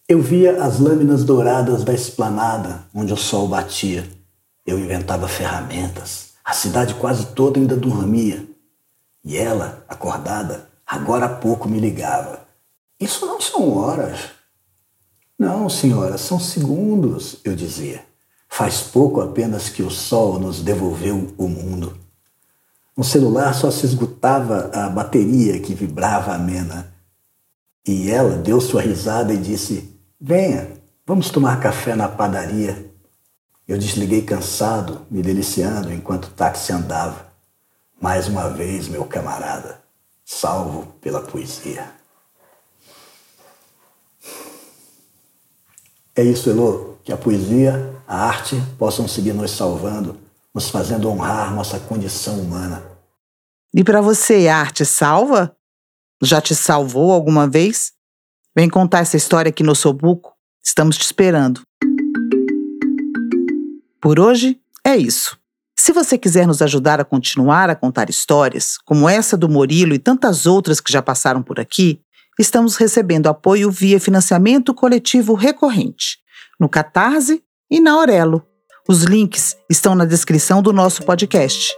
Eu 0.07 0.21
via 0.21 0.63
as 0.63 0.79
lâminas 0.79 1.23
douradas 1.23 1.83
da 1.83 1.93
esplanada 1.93 2.83
onde 2.93 3.13
o 3.13 3.17
sol 3.17 3.47
batia. 3.47 4.07
Eu 4.65 4.77
inventava 4.77 5.27
ferramentas. 5.27 6.24
A 6.45 6.53
cidade 6.53 6.93
quase 6.93 7.25
toda 7.33 7.59
ainda 7.59 7.75
dormia. 7.75 8.47
E 9.23 9.35
ela, 9.35 9.83
acordada, 9.89 10.69
agora 10.85 11.25
há 11.25 11.29
pouco 11.29 11.67
me 11.67 11.79
ligava. 11.79 12.47
Isso 12.99 13.25
não 13.25 13.41
são 13.41 13.75
horas. 13.75 14.29
Não, 15.37 15.67
senhora, 15.67 16.19
são 16.19 16.39
segundos, 16.39 17.37
eu 17.43 17.55
dizia. 17.55 18.05
Faz 18.47 18.81
pouco 18.81 19.21
apenas 19.21 19.69
que 19.69 19.81
o 19.81 19.89
sol 19.89 20.39
nos 20.39 20.61
devolveu 20.61 21.33
o 21.35 21.47
mundo. 21.47 21.97
No 22.95 23.03
celular 23.03 23.53
só 23.53 23.71
se 23.71 23.85
esgotava 23.85 24.69
a 24.71 24.87
bateria 24.87 25.59
que 25.59 25.73
vibrava 25.73 26.33
amena. 26.33 26.93
E 27.85 28.09
ela 28.09 28.37
deu 28.37 28.61
sua 28.61 28.81
risada 28.81 29.33
e 29.33 29.37
disse: 29.37 29.99
Venha, 30.21 30.71
vamos 31.05 31.29
tomar 31.29 31.59
café 31.59 31.95
na 31.95 32.07
padaria. 32.07 32.84
Eu 33.67 33.79
desliguei 33.79 34.21
cansado, 34.21 35.05
me 35.09 35.23
deliciando 35.23 35.91
enquanto 35.91 36.25
o 36.25 36.31
táxi 36.31 36.71
andava. 36.71 37.33
Mais 37.99 38.27
uma 38.27 38.49
vez, 38.49 38.87
meu 38.87 39.05
camarada, 39.05 39.81
salvo 40.23 40.85
pela 41.01 41.21
poesia. 41.21 41.91
É 46.15 46.23
isso, 46.23 46.49
Elô, 46.49 46.95
que 47.03 47.11
a 47.11 47.17
poesia, 47.17 47.93
a 48.07 48.27
arte 48.27 48.55
possam 48.77 49.07
seguir 49.07 49.33
nos 49.33 49.51
salvando, 49.51 50.17
nos 50.53 50.69
fazendo 50.69 51.09
honrar 51.09 51.53
nossa 51.53 51.79
condição 51.79 52.39
humana. 52.39 52.83
E 53.73 53.83
para 53.83 53.99
você, 53.99 54.47
a 54.47 54.57
arte 54.57 54.85
salva? 54.85 55.55
Já 56.21 56.39
te 56.39 56.55
salvou 56.55 57.11
alguma 57.11 57.47
vez? 57.47 57.91
Vem 58.55 58.69
contar 58.69 58.99
essa 58.99 59.17
história 59.17 59.49
aqui 59.49 59.63
no 59.63 59.75
Sobuco. 59.75 60.33
Estamos 60.63 60.97
te 60.97 61.03
esperando. 61.03 61.61
Por 64.05 64.19
hoje 64.19 64.59
é 64.83 64.95
isso. 64.95 65.35
Se 65.75 65.91
você 65.91 66.15
quiser 66.15 66.45
nos 66.45 66.61
ajudar 66.61 67.01
a 67.01 67.03
continuar 67.03 67.71
a 67.71 67.75
contar 67.75 68.07
histórias, 68.07 68.77
como 68.85 69.09
essa 69.09 69.35
do 69.35 69.49
Murilo 69.49 69.95
e 69.95 69.97
tantas 69.97 70.45
outras 70.45 70.79
que 70.79 70.91
já 70.91 71.01
passaram 71.01 71.41
por 71.41 71.59
aqui, 71.59 71.99
estamos 72.39 72.75
recebendo 72.75 73.25
apoio 73.25 73.71
via 73.71 73.99
financiamento 73.99 74.75
coletivo 74.75 75.33
recorrente, 75.33 76.19
no 76.59 76.69
Catarse 76.69 77.41
e 77.67 77.79
na 77.79 77.93
Aurelo. 77.93 78.45
Os 78.87 79.01
links 79.01 79.57
estão 79.67 79.95
na 79.95 80.05
descrição 80.05 80.61
do 80.61 80.71
nosso 80.71 81.01
podcast. 81.01 81.75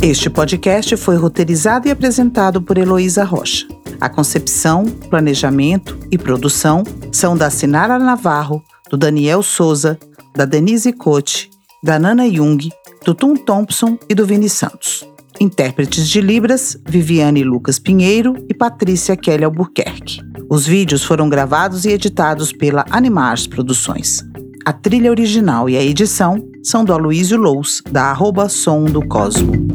Este 0.00 0.30
podcast 0.30 0.96
foi 0.96 1.16
roteirizado 1.16 1.88
e 1.88 1.90
apresentado 1.90 2.62
por 2.62 2.78
Heloísa 2.78 3.24
Rocha. 3.24 3.66
A 4.00 4.08
concepção, 4.08 4.84
planejamento 4.84 5.98
e 6.10 6.18
produção 6.18 6.84
são 7.10 7.36
da 7.36 7.48
Sinara 7.50 7.98
Navarro, 7.98 8.62
do 8.90 8.96
Daniel 8.96 9.42
Souza, 9.42 9.98
da 10.34 10.44
Denise 10.44 10.92
Cote, 10.92 11.50
da 11.82 11.98
Nana 11.98 12.28
Jung, 12.30 12.70
do 13.04 13.14
Tum 13.14 13.34
Thompson 13.34 13.98
e 14.08 14.14
do 14.14 14.26
Vini 14.26 14.48
Santos. 14.48 15.06
Intérpretes 15.40 16.08
de 16.08 16.20
Libras, 16.20 16.78
Viviane 16.86 17.42
Lucas 17.42 17.78
Pinheiro 17.78 18.34
e 18.48 18.54
Patrícia 18.54 19.16
Kelly 19.16 19.44
Albuquerque. 19.44 20.20
Os 20.48 20.66
vídeos 20.66 21.04
foram 21.04 21.28
gravados 21.28 21.84
e 21.84 21.90
editados 21.90 22.52
pela 22.52 22.84
Animars 22.90 23.46
Produções. 23.46 24.24
A 24.64 24.72
trilha 24.72 25.10
original 25.10 25.68
e 25.68 25.76
a 25.76 25.82
edição 25.82 26.42
são 26.62 26.84
do 26.84 26.92
Aloysio 26.92 27.38
Lous, 27.38 27.82
da 27.90 28.04
arroba 28.04 28.48
Som 28.48 28.84
do 28.84 29.06
Cosmo. 29.06 29.65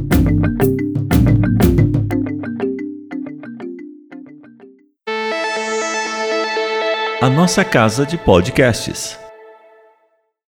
A 7.22 7.30
nossa 7.30 7.64
casa 7.64 8.04
de 8.04 8.18
podcasts. 8.18 9.21